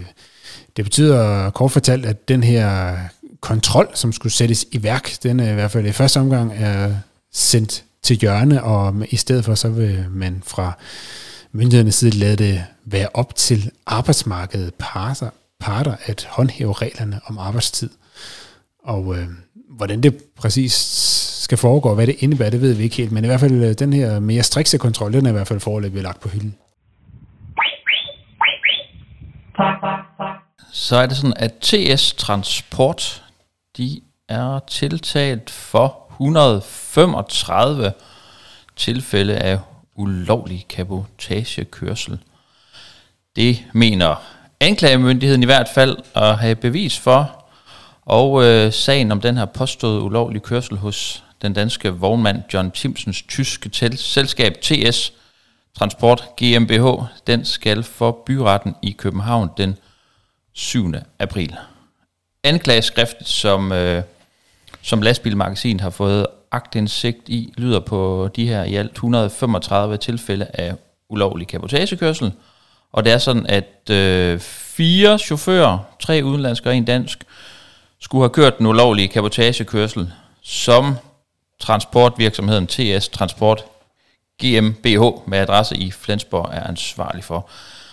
[0.78, 2.98] det betyder kort fortalt, at den her
[3.42, 6.96] kontrol, som skulle sættes i værk, den er i hvert fald i første omgang er
[7.32, 10.78] sendt til hjørne, og i stedet for så vil man fra
[11.52, 15.30] myndighedernes side lade det være op til arbejdsmarkedet parter,
[15.60, 17.90] parter at håndhæve reglerne om arbejdstid.
[18.84, 19.28] Og øh,
[19.78, 20.74] hvordan det præcis
[21.44, 23.64] skal foregå, og hvad det indebærer, det ved vi ikke helt, men i hvert fald
[23.64, 26.56] øh, den her mere strikse kontrol, den er i hvert fald foreløbig lagt på hylden
[30.76, 33.24] så er det sådan, at TS Transport,
[33.78, 37.94] de er tiltalt for 135
[38.76, 39.60] tilfælde af
[39.96, 42.20] ulovlig kabotagekørsel.
[43.36, 44.16] Det mener
[44.60, 47.45] anklagemyndigheden i hvert fald at have bevis for,
[48.06, 53.22] og øh, sagen om den her påståede ulovlige kørsel hos den danske vognmand John Timsens
[53.22, 55.14] tyske tel- selskab TS
[55.80, 59.78] Transport GmbH, den skal for byretten i København den
[60.54, 60.94] 7.
[61.20, 61.56] april.
[62.44, 64.04] Anklageskriftet, som, øh,
[64.82, 70.76] som lastbilmagasin har fået agtindsigt i, lyder på de her i alt 135 tilfælde af
[71.10, 72.32] ulovlig kapotagekørsel.
[72.92, 77.24] Og det er sådan, at øh, fire chauffører, tre udenlandske og en dansk,
[78.00, 80.96] skulle have kørt den ulovlige kapotagekørsel, som
[81.60, 83.66] transportvirksomheden TS Transport
[84.44, 87.50] GmbH med adresse i Flensborg er ansvarlig for.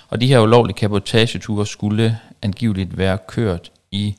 [0.08, 4.16] Og de her ulovlige kapotageture skulle angiveligt være kørt i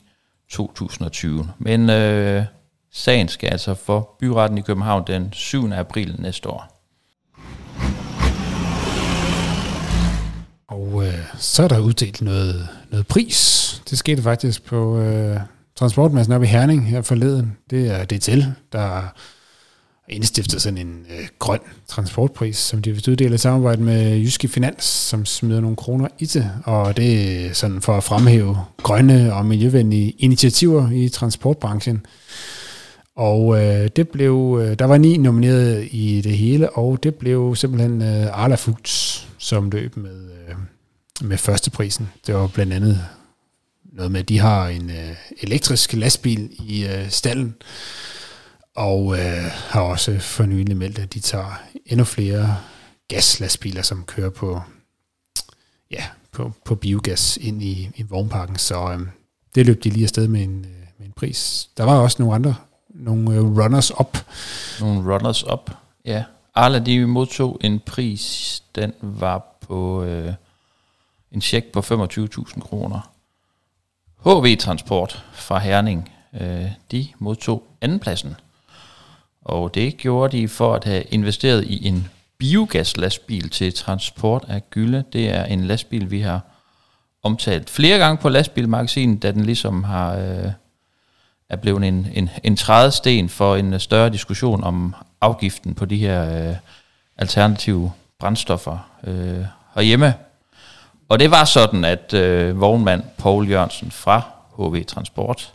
[0.50, 1.48] 2020.
[1.58, 2.44] Men øh,
[2.92, 5.72] sagen skal altså for byretten i København den 7.
[5.72, 6.70] april næste år.
[10.68, 13.82] Og øh, så er der uddelt noget, noget pris.
[13.90, 15.40] Det skete faktisk på øh,
[15.76, 17.56] transportmassen op i Herning her forleden.
[17.70, 19.12] Det er DTL, der
[20.08, 24.84] indstiftet sådan en øh, grøn transportpris, som de vil uddele i samarbejde med Jyske Finans,
[24.84, 26.50] som smider nogle kroner i det.
[26.64, 32.06] Og det er sådan for at fremhæve grønne og miljøvenlige initiativer i transportbranchen.
[33.16, 37.56] Og øh, det blev, øh, der var ni nomineret i det hele, og det blev
[37.56, 40.54] simpelthen øh, Arla Foods, som løb med, øh,
[41.28, 42.08] med førsteprisen.
[42.26, 43.00] Det var blandt andet
[43.94, 47.54] noget med, at de har en øh, elektrisk lastbil i øh, stallen,
[48.76, 52.56] og øh, har også for nylig meldt, at de tager endnu flere
[53.08, 54.60] gaslastbiler, som kører på,
[55.90, 58.56] ja, på, på biogas ind i, i vognparken.
[58.56, 59.00] Så øh,
[59.54, 61.68] det løb de lige afsted med en, øh, med en pris.
[61.76, 62.54] Der var også nogle andre,
[62.88, 64.18] nogle øh, runners-up.
[64.80, 65.70] Nogle runners-up,
[66.04, 66.24] ja.
[66.54, 70.32] Arla, de modtog en pris, den var på øh,
[71.32, 73.13] en check på 25.000 kroner.
[74.24, 78.36] HV Transport fra Herning, øh, de modtog andenpladsen
[79.44, 82.08] og det gjorde de for at have investeret i en
[82.38, 85.04] biogaslastbil til transport af gylde.
[85.12, 86.40] Det er en lastbil, vi har
[87.22, 90.52] omtalt flere gange på lastbilmagasinet, da den ligesom har øh,
[91.48, 96.48] er blevet en, en, en trædesten for en større diskussion om afgiften på de her
[96.48, 96.56] øh,
[97.16, 99.44] alternative brændstoffer øh,
[99.74, 100.14] herhjemme.
[101.08, 104.22] Og det var sådan, at øh, vognmand Paul Jørgensen fra
[104.56, 105.52] HV Transport,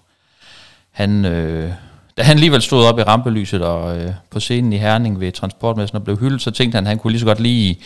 [0.91, 1.71] han øh,
[2.19, 5.95] da han alligevel stod op i rampelyset og øh, på scenen i Herning ved transportmessen
[5.95, 7.79] og blev hyldet, så tænkte han, at han kunne lige så godt lige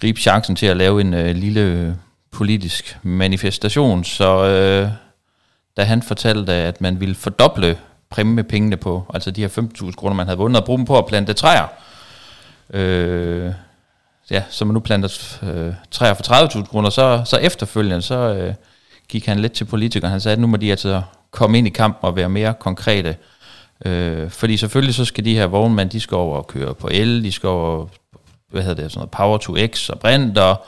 [0.00, 1.96] gribe chancen til at lave en øh, lille
[2.30, 4.04] politisk manifestation.
[4.04, 4.88] Så øh,
[5.76, 7.78] da han fortalte, at man ville fordoble
[8.10, 11.06] præmiepengene på, altså de her 5.000 kroner, man havde vundet, og bruge dem på at
[11.06, 11.66] plante træer,
[12.70, 13.52] øh,
[14.32, 16.22] ja, så man nu planter øh, træer for
[16.58, 18.54] 30.000 kroner, så, så efterfølgende, så øh,
[19.08, 20.10] gik han lidt til politikeren.
[20.10, 23.16] Han sagde, at nu må de altså komme ind i kampen og være mere konkrete.
[23.84, 27.24] Øh, fordi selvfølgelig så skal de her vognmænd, de skal over og køre på el,
[27.24, 27.86] de skal over,
[28.50, 30.64] hvad hedder det, sådan noget Power to X og brint, og,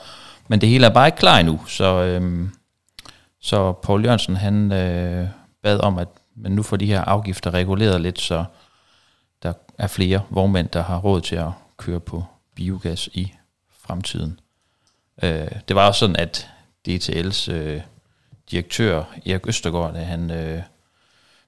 [0.47, 1.61] men det hele er bare ikke klar endnu.
[1.67, 2.49] Så, øh,
[3.41, 5.27] så Paul Jørgensen, han øh,
[5.63, 6.07] bad om, at
[6.37, 8.45] men nu får de her afgifter reguleret lidt, så
[9.43, 12.23] der er flere vognmænd, der har råd til at køre på
[12.55, 13.33] biogas i
[13.87, 14.39] fremtiden.
[15.23, 16.49] Øh, det var også sådan, at
[16.87, 17.81] DTL's øh,
[18.51, 20.61] direktør Erik Østergaard, da han øh,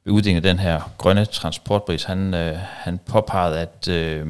[0.06, 4.28] ved uddelingen af den her grønne transportpris, han, øh, han påpegede, at, øh,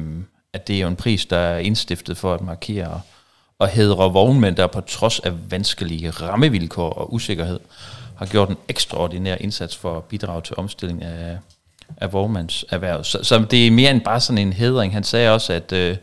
[0.52, 3.00] at det er jo en pris, der er indstiftet for at markere
[3.58, 7.60] og hedre vognmænd, der på trods af vanskelige rammevilkår og usikkerhed,
[8.16, 11.38] har gjort en ekstraordinær indsats for at bidrage til omstilling af,
[11.96, 13.06] af vognmandserhvervet.
[13.06, 14.92] Så, så det er mere end bare sådan en hedring.
[14.92, 15.96] Han sagde også, at, øh,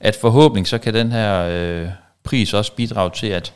[0.00, 1.88] at forhåbentlig så kan den her øh,
[2.24, 3.54] pris også bidrage til, at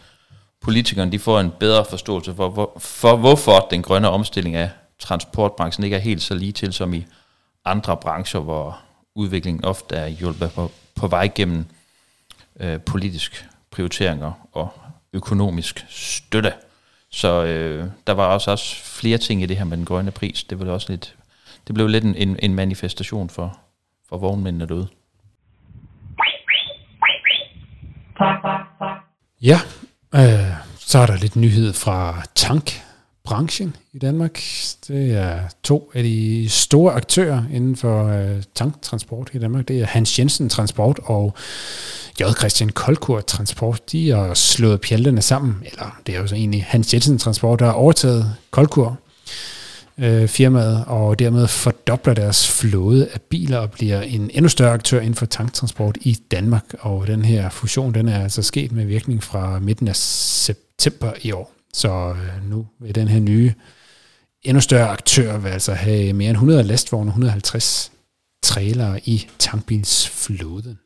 [0.61, 5.85] politikerne de får en bedre forståelse for, for, for, hvorfor den grønne omstilling af transportbranchen
[5.85, 7.07] ikke er helt så lige til som i
[7.65, 8.79] andre brancher, hvor
[9.15, 11.65] udviklingen ofte er hjulpet på, på vej gennem
[12.61, 14.69] øh, politisk prioriteringer og
[15.13, 16.53] økonomisk støtte.
[17.11, 20.45] Så øh, der var også, også flere ting i det her med den grønne pris.
[20.45, 21.15] Det, var også lidt,
[21.67, 23.59] det blev lidt en, en, en manifestation for,
[24.09, 24.89] for vognmændene derude.
[29.43, 29.61] Ja,
[30.15, 34.41] Øh, så er der lidt nyhed fra tankbranchen i Danmark.
[34.89, 39.69] Det er to af de store aktører inden for øh, tanktransport i Danmark.
[39.69, 41.35] Det er Hans Jensen Transport og
[42.21, 42.23] J.
[42.39, 43.93] Christian Koldkur Transport.
[43.93, 47.67] De har slået pjalterne sammen, eller det er jo så egentlig Hans Jensen Transport, der
[47.67, 48.99] har overtaget Koldkur
[49.99, 55.01] øh, firmaet, og dermed fordobler deres flåde af biler og bliver en endnu større aktør
[55.01, 56.65] inden for tanktransport i Danmark.
[56.79, 61.33] Og den her fusion, den er altså sket med virkning fra midten af september i
[61.33, 61.53] år.
[61.73, 63.53] Så øh, nu vil den her nye,
[64.43, 67.93] endnu større aktør vil altså have mere end 100 lastvogne og 150
[68.43, 70.79] trailere i tankbilsflåden.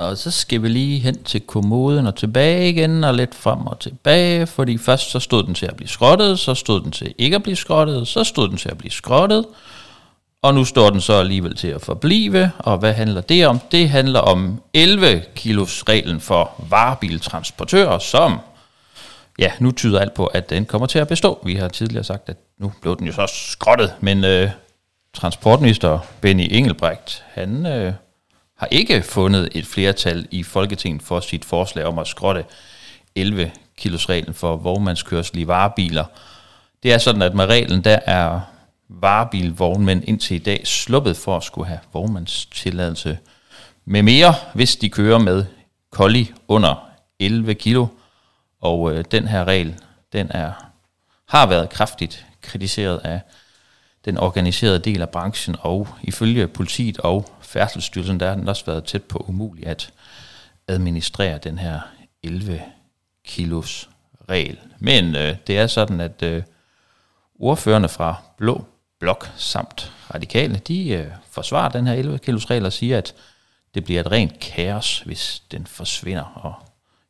[0.00, 3.78] Og så skal vi lige hen til kommoden og tilbage igen, og lidt frem og
[3.78, 7.36] tilbage, fordi først så stod den til at blive skrottet, så stod den til ikke
[7.36, 9.46] at blive skrottet, så stod den til at blive skrottet,
[10.42, 13.60] og nu står den så alligevel til at forblive, og hvad handler det om?
[13.72, 18.40] Det handler om 11 kilos reglen for varebiltransportører, som
[19.38, 21.38] ja, nu tyder alt på, at den kommer til at bestå.
[21.44, 24.50] Vi har tidligere sagt, at nu blev den jo så skrottet, men øh,
[25.14, 27.92] transportminister Benny Engelbrecht, han øh,
[28.60, 32.44] har ikke fundet et flertal i Folketinget for sit forslag om at skrotte
[33.14, 36.04] 11 kilos reglen for vognmandskørsel i varebiler.
[36.82, 38.40] Det er sådan, at med reglen, der er
[38.88, 43.18] varebilvognmænd indtil i dag sluppet for at skulle have vognmandstilladelse
[43.84, 45.44] med mere, hvis de kører med
[45.90, 46.90] kolli under
[47.20, 47.86] 11 kilo.
[48.60, 49.74] Og øh, den her regel,
[50.12, 50.52] den er
[51.28, 53.20] har været kraftigt kritiseret af
[54.04, 58.84] den organiserede del af branchen, og ifølge politiet og Færdselsstyrelsen, der har den også været
[58.84, 59.92] tæt på umuligt at
[60.68, 61.80] administrere den her
[62.22, 62.62] 11
[63.24, 63.88] kilos
[64.28, 64.58] regel.
[64.78, 66.42] Men øh, det er sådan, at øh,
[67.38, 68.64] ordførende fra Blå
[69.00, 73.14] Blok samt radikale, de øh, forsvarer den her 11 kilos regel og siger, at
[73.74, 76.24] det bliver et rent kaos, hvis den forsvinder.
[76.24, 76.54] Og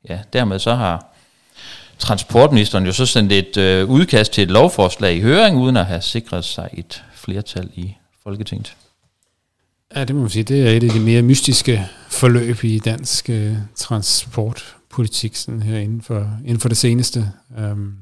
[0.09, 1.07] ja, dermed så har
[1.99, 6.01] transportministeren jo så sendt et øh, udkast til et lovforslag i høring, uden at have
[6.01, 8.76] sikret sig et flertal i Folketinget.
[9.97, 10.43] Ja, det må man sige.
[10.43, 16.03] Det er et af de mere mystiske forløb i dansk øh, transportpolitik sådan her inden
[16.03, 17.32] for, inden for det seneste.
[17.59, 17.95] Um,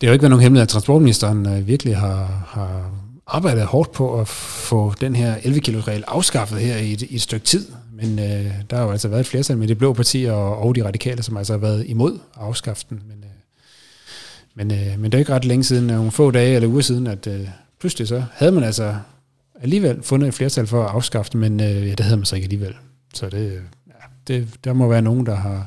[0.00, 2.90] det har jo ikke været nogen hemmelighed, at transportministeren øh, virkelig har, har
[3.26, 7.14] arbejdet hårdt på at få den her 11 kg regel afskaffet her i et, i
[7.14, 7.66] et stykke tid.
[7.92, 10.74] Men øh, der har jo altså været et flertal med de blå partier og, og
[10.74, 13.02] de radikale, som altså har været imod afskaften.
[13.08, 13.30] Men, øh,
[14.54, 17.06] men, øh, men det er ikke ret længe siden, nogle få dage eller uger siden,
[17.06, 17.48] at øh,
[17.80, 18.94] pludselig så havde man altså
[19.62, 22.36] alligevel fundet et flertal for at afskaffe det, men øh, ja, det havde man så
[22.36, 22.74] ikke alligevel.
[23.14, 23.92] Så det, øh, ja,
[24.28, 25.66] det, der må være nogen, der har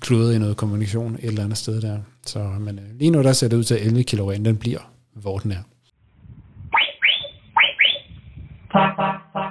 [0.00, 1.98] kludret i noget kommunikation et eller andet sted der.
[2.26, 4.90] Så men, øh, lige nu der ser det ud til, at 11 kilo den bliver,
[5.14, 5.62] hvor den er.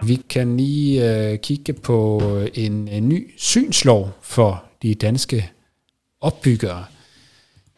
[0.06, 2.22] Vi kan lige øh, kigge på
[2.54, 5.52] en, en ny synslov for de danske
[6.22, 6.86] opbyggere.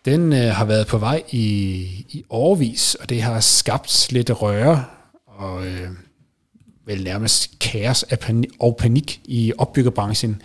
[0.05, 1.45] Den øh, har været på vej i,
[2.09, 4.83] i årvis, og det har skabt lidt røre
[5.37, 5.89] og øh,
[6.85, 8.05] vel nærmest kaos
[8.59, 10.41] og panik i opbyggerbranchen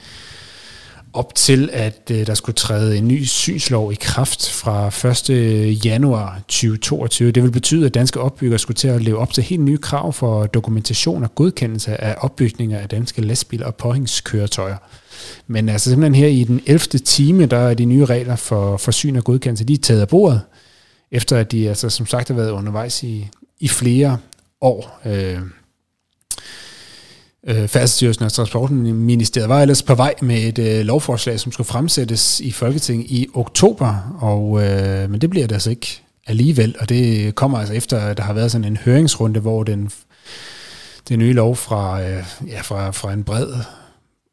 [1.12, 4.86] op til, at øh, der skulle træde en ny synslov i kraft fra
[5.30, 5.84] 1.
[5.84, 7.30] januar 2022.
[7.30, 10.12] Det vil betyde, at danske opbyggere skulle til at leve op til helt nye krav
[10.12, 14.76] for dokumentation og godkendelse af opbygninger af danske lastbiler og påhængskøretøjer.
[15.46, 16.78] Men altså simpelthen her i den 11.
[16.98, 20.08] time, der er de nye regler for, for syn og godkendelse, de er taget af
[20.08, 20.40] bordet,
[21.10, 23.28] efter at de altså som sagt har været undervejs i,
[23.60, 24.18] i flere
[24.62, 25.00] år.
[25.06, 25.40] Øh,
[27.46, 32.40] Øh, Færdselsstyrelsen og Transportministeriet var ellers på vej med et øh, lovforslag, som skulle fremsættes
[32.40, 37.34] i Folketinget i oktober, og, øh, men det bliver det altså ikke alligevel, og det
[37.34, 39.90] kommer altså efter, at der har været sådan en høringsrunde, hvor den,
[41.08, 43.48] den nye lov fra, øh, ja, fra, fra en bred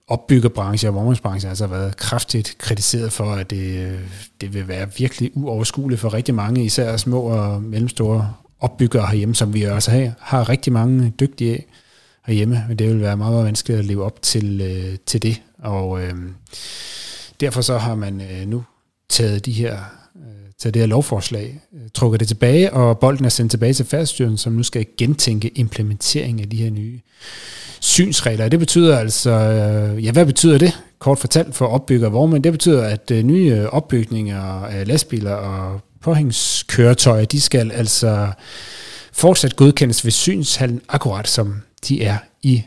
[0.07, 3.99] opbyggerbranche og vognmandsbranche altså har været kraftigt kritiseret for, at det, øh,
[4.41, 9.53] det vil være virkelig uoverskueligt for rigtig mange, især små og mellemstore opbyggere herhjemme, som
[9.53, 11.65] vi også har, har rigtig mange dygtige af
[12.25, 15.41] herhjemme, men det vil være meget, meget vanskeligt at leve op til, øh, til det.
[15.59, 16.13] Og øh,
[17.39, 18.63] derfor så har man øh, nu
[19.09, 19.73] taget de her
[20.15, 23.85] øh, til det her lovforslag, trukker trukket det tilbage, og bolden er sendt tilbage til
[23.85, 26.99] Færdsstyrelsen, som nu skal gentænke implementering af de her nye
[27.79, 28.49] synsregler.
[28.49, 30.79] Det betyder altså, øh, ja hvad betyder det?
[30.99, 37.25] Kort fortalt for opbygger og vognmænd, det betyder, at nye opbygninger af lastbiler og påhængskøretøjer,
[37.25, 38.31] de skal altså
[39.13, 42.63] fortsat godkendes ved synshallen, akkurat som de er i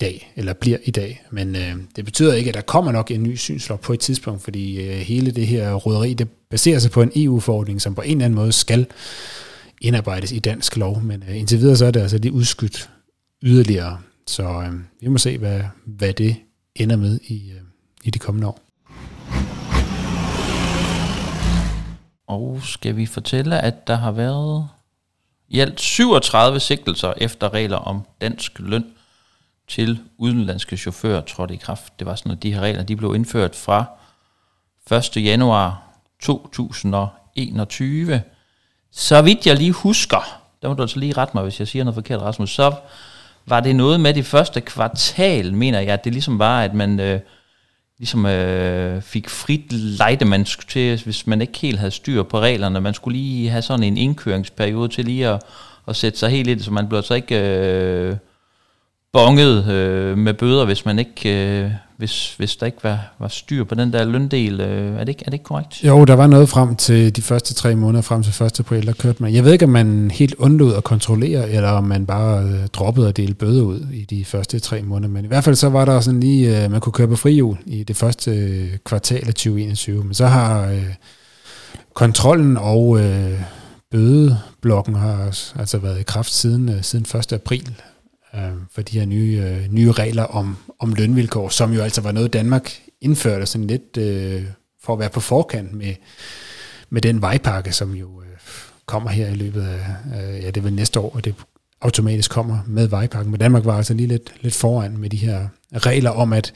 [0.00, 1.22] dag, eller bliver i dag.
[1.30, 4.42] Men øh, det betyder ikke, at der kommer nok en ny synslov på et tidspunkt,
[4.42, 8.10] fordi øh, hele det her råderi, det baserer sig på en EU-forordning, som på en
[8.10, 8.86] eller anden måde skal
[9.80, 11.02] indarbejdes i dansk lov.
[11.02, 12.90] Men øh, indtil videre, så er det altså lige udskudt
[13.42, 13.98] yderligere.
[14.26, 16.36] Så øh, vi må se, hvad, hvad det
[16.74, 17.60] ender med i, øh,
[18.04, 18.65] i de kommende år.
[22.26, 24.68] Og skal vi fortælle, at der har været
[25.48, 28.84] i alt 37 sigtelser efter regler om dansk løn
[29.68, 31.98] til udenlandske chauffører trådte i kraft.
[31.98, 33.84] Det var sådan, at de her regler de blev indført fra
[34.90, 35.16] 1.
[35.16, 35.82] januar
[36.22, 38.22] 2021.
[38.92, 41.84] Så vidt jeg lige husker, der må du altså lige rette mig, hvis jeg siger
[41.84, 42.74] noget forkert, Rasmus, så
[43.46, 47.00] var det noget med det første kvartal, mener jeg, at det ligesom var, at man
[47.00, 47.20] øh,
[47.98, 52.80] ligesom øh, fik frit lejde, man til, hvis man ikke helt havde styr på reglerne.
[52.80, 55.42] Man skulle lige have sådan en indkøringsperiode til lige at,
[55.88, 58.16] at sætte sig helt ind, så man blev så ikke øh,
[59.16, 63.64] bonget øh, med bøder, hvis man ikke, øh, hvis, hvis der ikke var, var styr
[63.64, 64.60] på den der løndel.
[64.60, 65.84] Øh, er, det ikke, er det ikke korrekt?
[65.84, 68.60] Jo, der var noget frem til de første tre måneder, frem til 1.
[68.60, 69.34] april, der kørte man.
[69.34, 73.08] Jeg ved ikke, om man helt undlod at kontrollere, eller om man bare øh, droppede
[73.08, 75.12] at dele bøder ud i de første tre måneder.
[75.12, 77.56] Men i hvert fald så var der sådan lige, øh, man kunne køre på frihjul
[77.66, 80.04] i det første øh, kvartal af 2021.
[80.04, 80.94] Men så har øh,
[81.94, 83.40] kontrollen og øh,
[83.90, 85.24] bødeblokken har
[85.58, 87.32] altså været i kraft siden, øh, siden 1.
[87.32, 87.72] april
[88.36, 92.12] øh, for de her nye, øh, nye regler om, om lønvilkår, som jo altså var
[92.12, 94.44] noget, Danmark indførte sådan lidt øh,
[94.82, 95.94] for at være på forkant med,
[96.90, 98.28] med den vejpakke, som jo øh,
[98.86, 99.80] kommer her i løbet af,
[100.16, 101.34] øh, ja det er vel næste år, og det
[101.80, 103.30] automatisk kommer med vejpakken.
[103.30, 106.52] Men Danmark var altså lige lidt, lidt foran med de her regler om, at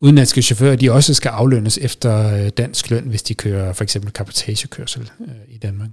[0.00, 4.12] udenlandske chauffører, de også skal aflønnes efter øh, dansk løn, hvis de kører for eksempel
[4.12, 5.90] kapotagekørsel øh, i Danmark.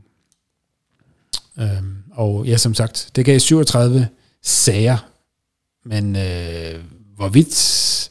[1.59, 4.07] Øhm, og ja, som sagt, det gav 37
[4.43, 4.97] sager,
[5.85, 6.75] men øh,
[7.15, 8.09] hvorvidt,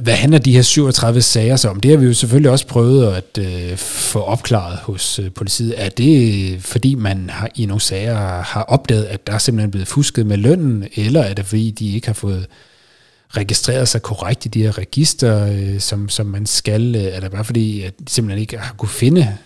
[0.00, 1.80] hvad handler de her 37 sager så om?
[1.80, 5.74] Det har vi jo selvfølgelig også prøvet at øh, få opklaret hos øh, politiet.
[5.76, 9.70] Er det øh, fordi man har i nogle sager har opdaget, at der er simpelthen
[9.70, 12.46] blevet fusket med lønnen, eller er det fordi de ikke har fået
[13.28, 16.96] registreret sig korrekt i de her register, øh, som, som man skal?
[16.96, 19.38] Øh, er det bare fordi, at de simpelthen ikke har kunne finde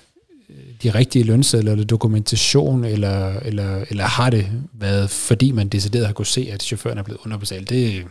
[0.83, 6.13] de rigtige lønsedler eller dokumentation, eller, eller, eller har det været, fordi man decideret har
[6.13, 7.71] kunne se, at chaufføren er blevet underbetalt?
[7.71, 8.05] Det,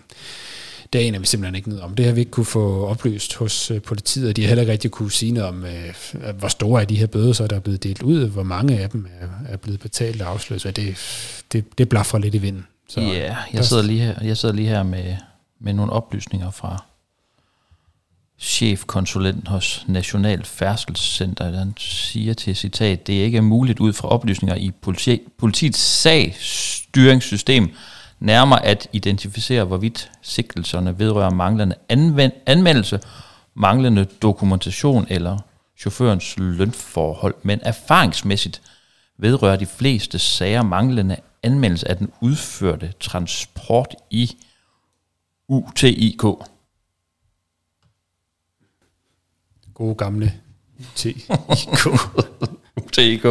[0.94, 1.96] det aner vi simpelthen ikke noget om.
[1.96, 4.72] Det har vi ikke kunne få oplyst hos øh, politiet, og de har heller ikke
[4.72, 7.60] rigtig kunne sige noget om, øh, hvor store er de her bøder, så der er
[7.60, 10.62] blevet delt ud, hvor mange af dem er, er blevet betalt og afsløret.
[10.62, 10.96] Så det,
[11.52, 12.66] det, det blaffer lidt i vinden.
[12.90, 15.16] Så ja, yeah, jeg sidder lige her, jeg sidder lige her med,
[15.60, 16.84] med nogle oplysninger fra
[18.40, 24.56] chefkonsulent hos National Færdselscenter, han siger til citat, det er ikke muligt ud fra oplysninger
[24.56, 27.70] i politi, politiets sagstyringssystem
[28.20, 33.00] nærmere at identificere, hvorvidt sigtelserne vedrører manglende anvend, anmeldelse,
[33.56, 35.38] manglende dokumentation eller
[35.80, 38.62] chaufførens lønforhold, men erfaringsmæssigt
[39.18, 44.36] vedrører de fleste sager manglende anmeldelse af den udførte transport i
[45.48, 46.24] UTIK.
[49.76, 50.34] Gode gamle
[50.96, 51.32] TIK.
[52.94, 53.26] TIK.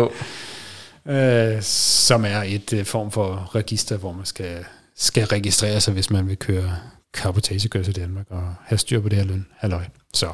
[1.08, 4.64] Øh, som er et uh, form for register, hvor man skal,
[4.96, 6.76] skal registrere sig, hvis man vil køre
[7.14, 9.46] kapotagekørsel i Danmark og have styr på det her løn.
[9.58, 9.84] Halløj.
[10.14, 10.28] Så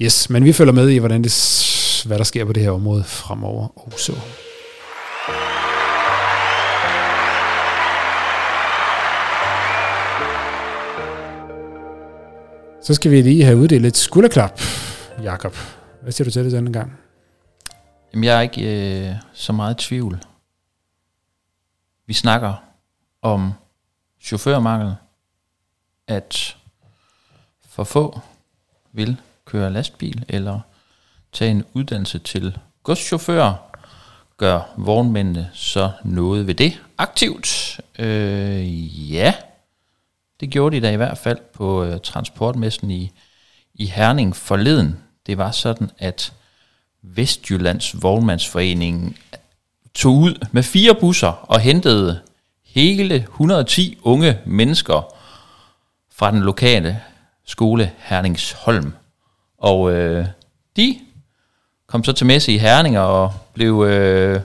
[0.00, 3.04] yes, men vi følger med i, hvordan det, hvad der sker på det her område
[3.04, 4.12] fremover også.
[12.82, 14.60] Så skal vi lige have uddelt et skulderklap
[15.24, 15.56] Jakob.
[16.02, 16.98] Hvad siger du til det denne gang?
[18.12, 20.22] Jamen, jeg er ikke øh, så meget i tvivl.
[22.06, 22.54] Vi snakker
[23.22, 23.52] om
[24.20, 24.94] chaufførmangel,
[26.06, 26.56] at
[27.68, 28.20] for få
[28.92, 30.60] vil køre lastbil eller
[31.32, 33.76] tage en uddannelse til godschauffør,
[34.36, 37.80] gør vognmændene så noget ved det aktivt?
[37.98, 39.34] Øh, ja,
[40.40, 43.12] det gjorde de da i hvert fald på øh, transportmessen i,
[43.74, 46.32] i Herning forleden det var sådan, at
[47.02, 49.18] Vestjyllands Vognmandsforening
[49.94, 52.20] tog ud med fire busser og hentede
[52.64, 55.14] hele 110 unge mennesker
[56.14, 57.00] fra den lokale
[57.46, 58.92] skole Herningsholm.
[59.58, 60.26] Og øh,
[60.76, 60.98] de
[61.86, 64.40] kom så til messe i Herning og blev øh,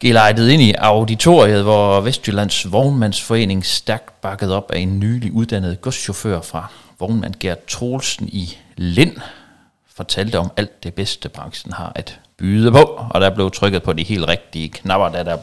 [0.00, 6.40] gelejtet ind i auditoriet, hvor Vestjyllands Vognmandsforening stærkt bakket op af en nylig uddannet godschauffør
[6.40, 9.16] fra vognmand Gert Troelsen i Lind
[9.94, 13.92] fortalte om alt det bedste, branchen har at byde på, og der blev trykket på
[13.92, 15.38] de helt rigtige knapper, da der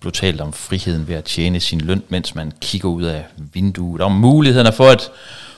[0.00, 4.00] blev talt om friheden ved at tjene sin løn, mens man kigger ud af vinduet,
[4.00, 5.10] om mulighederne for at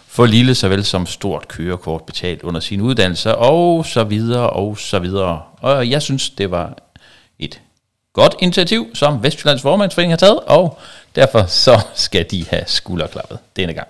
[0.06, 4.98] få lille såvel som stort kørekort betalt under sin uddannelse, og så videre, og så
[4.98, 5.42] videre.
[5.60, 6.78] Og jeg synes, det var
[7.38, 7.60] et
[8.12, 10.78] godt initiativ, som Vestjyllands Vormandsforening har taget, og
[11.14, 13.88] derfor så skal de have skulderklappet denne gang.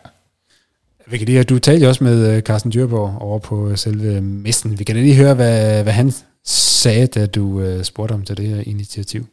[1.11, 4.79] Vi kan lige, du talte jo også med øh, Carsten Dyrborg over på selve messen.
[4.79, 6.13] Vi kan lige høre, hvad, hvad han
[6.45, 9.27] sagde, da du spurgte om til det her initiativ.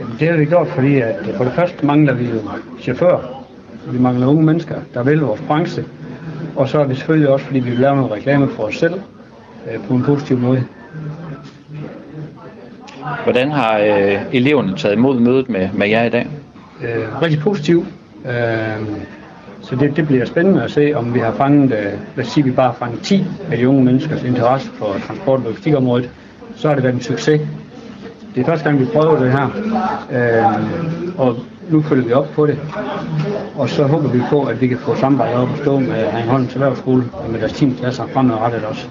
[0.00, 2.40] Jamen, det har vi gjort, fordi at for det første mangler vi jo
[2.80, 3.46] chauffører.
[3.92, 5.84] Vi mangler unge mennesker, der vælger vores branche.
[6.56, 9.00] Og så er vi selvfølgelig også, fordi vi vil lave noget reklame for os selv
[9.88, 10.64] på en positiv måde.
[13.24, 16.26] Hvordan har uh, eleverne taget imod mødet med, med jer i dag?
[16.78, 17.86] Uh, rigtig positivt.
[18.24, 18.30] Uh,
[19.70, 22.44] så det, det bliver spændende at se, om vi har fanget, øh, lad os sige,
[22.44, 26.10] vi bare har fanget 10 af de unge menneskers interesse for transport- og logistikområdet.
[26.56, 27.40] Så har det været en succes.
[28.34, 29.46] det er første gang, vi prøver det her,
[30.12, 31.36] øh, og
[31.68, 32.58] nu følger vi op på det.
[33.54, 36.54] Og så håber vi på, at vi kan få samarbejdet op og stå med Ringholms
[36.54, 38.86] Erhvervsskole og med deres teamklasser fremadrettet også.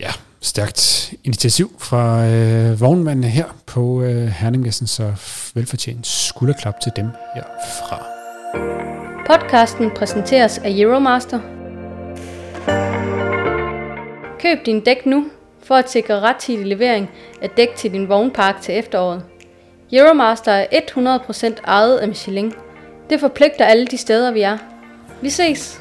[0.00, 0.10] Ja,
[0.40, 5.04] stærkt initiativ fra øh, vognmændene her på øh, Herningmessen, så
[5.54, 8.13] velfortjent skulderklap til dem herfra.
[9.26, 11.40] Podcasten præsenteres af Euromaster.
[14.40, 15.26] Køb din dæk nu
[15.62, 17.10] for at sikre rettidig levering
[17.42, 19.22] af dæk til din vognpark til efteråret.
[19.92, 22.52] Euromaster er 100% ejet af Michelin.
[23.10, 24.58] Det forpligter alle de steder, vi er.
[25.22, 25.80] Vi ses!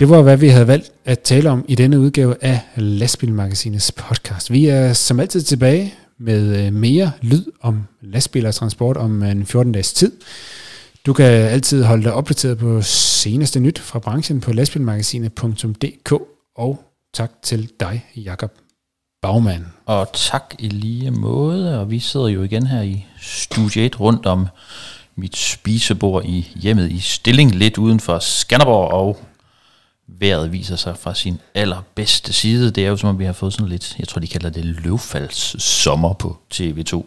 [0.00, 4.52] Det var, hvad vi havde valgt at tale om i denne udgave af Lastbilmagasinets podcast.
[4.52, 9.30] Vi er som altid tilbage med øh, mere lyd om lastbiler og transport om øh,
[9.30, 10.12] en 14 dages tid.
[11.06, 16.12] Du kan altid holde dig opdateret på seneste nyt fra branchen på lastbilmagasinet.dk
[16.56, 18.52] og tak til dig, Jakob
[19.22, 19.66] Bagman.
[19.86, 24.26] Og tak i lige måde, og vi sidder jo igen her i Studie 1 rundt
[24.26, 24.46] om
[25.16, 29.18] mit spisebord i hjemmet i Stilling, lidt uden for Skanderborg, og
[30.18, 32.70] vejret viser sig fra sin allerbedste side.
[32.70, 34.64] Det er jo som om vi har fået sådan lidt, jeg tror de kalder det
[34.64, 37.02] løvfalds sommer på TV2.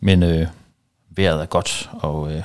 [0.00, 0.46] Men øh,
[1.10, 2.42] vejret er godt, og øh,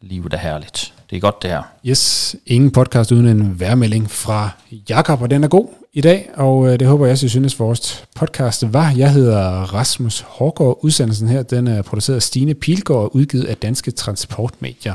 [0.00, 0.92] livet er herligt.
[1.10, 1.62] Det er godt det her.
[1.86, 4.50] Yes, ingen podcast uden en værmelding fra
[4.88, 7.58] Jakob, og den er god i dag, og øh, det håber jeg også, I synes,
[7.58, 8.90] vores podcast var.
[8.96, 10.78] Jeg hedder Rasmus Hårgaard.
[10.82, 14.94] Udsendelsen her, den er produceret af Stine Pilgaard og udgivet af Danske Transportmedier.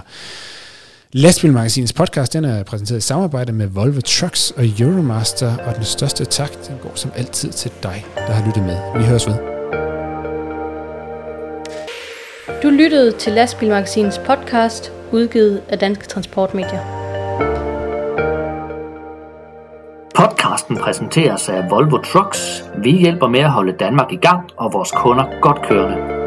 [1.14, 6.26] Lastbilmagasinets podcast, den er præsenteret i samarbejde med Volvo Trucks og Euromaster, og den største
[6.26, 9.00] tak, den går som altid til dig, der har lyttet med.
[9.00, 9.36] Vi høres ved.
[12.64, 16.80] Du lyttede til Lastbilmagasinets podcast, udgivet af Danske Transportmedier.
[20.16, 22.64] Podcasten præsenteres af Volvo Trucks.
[22.84, 26.21] Vi hjælper med at holde Danmark i gang og vores kunder godt kørende.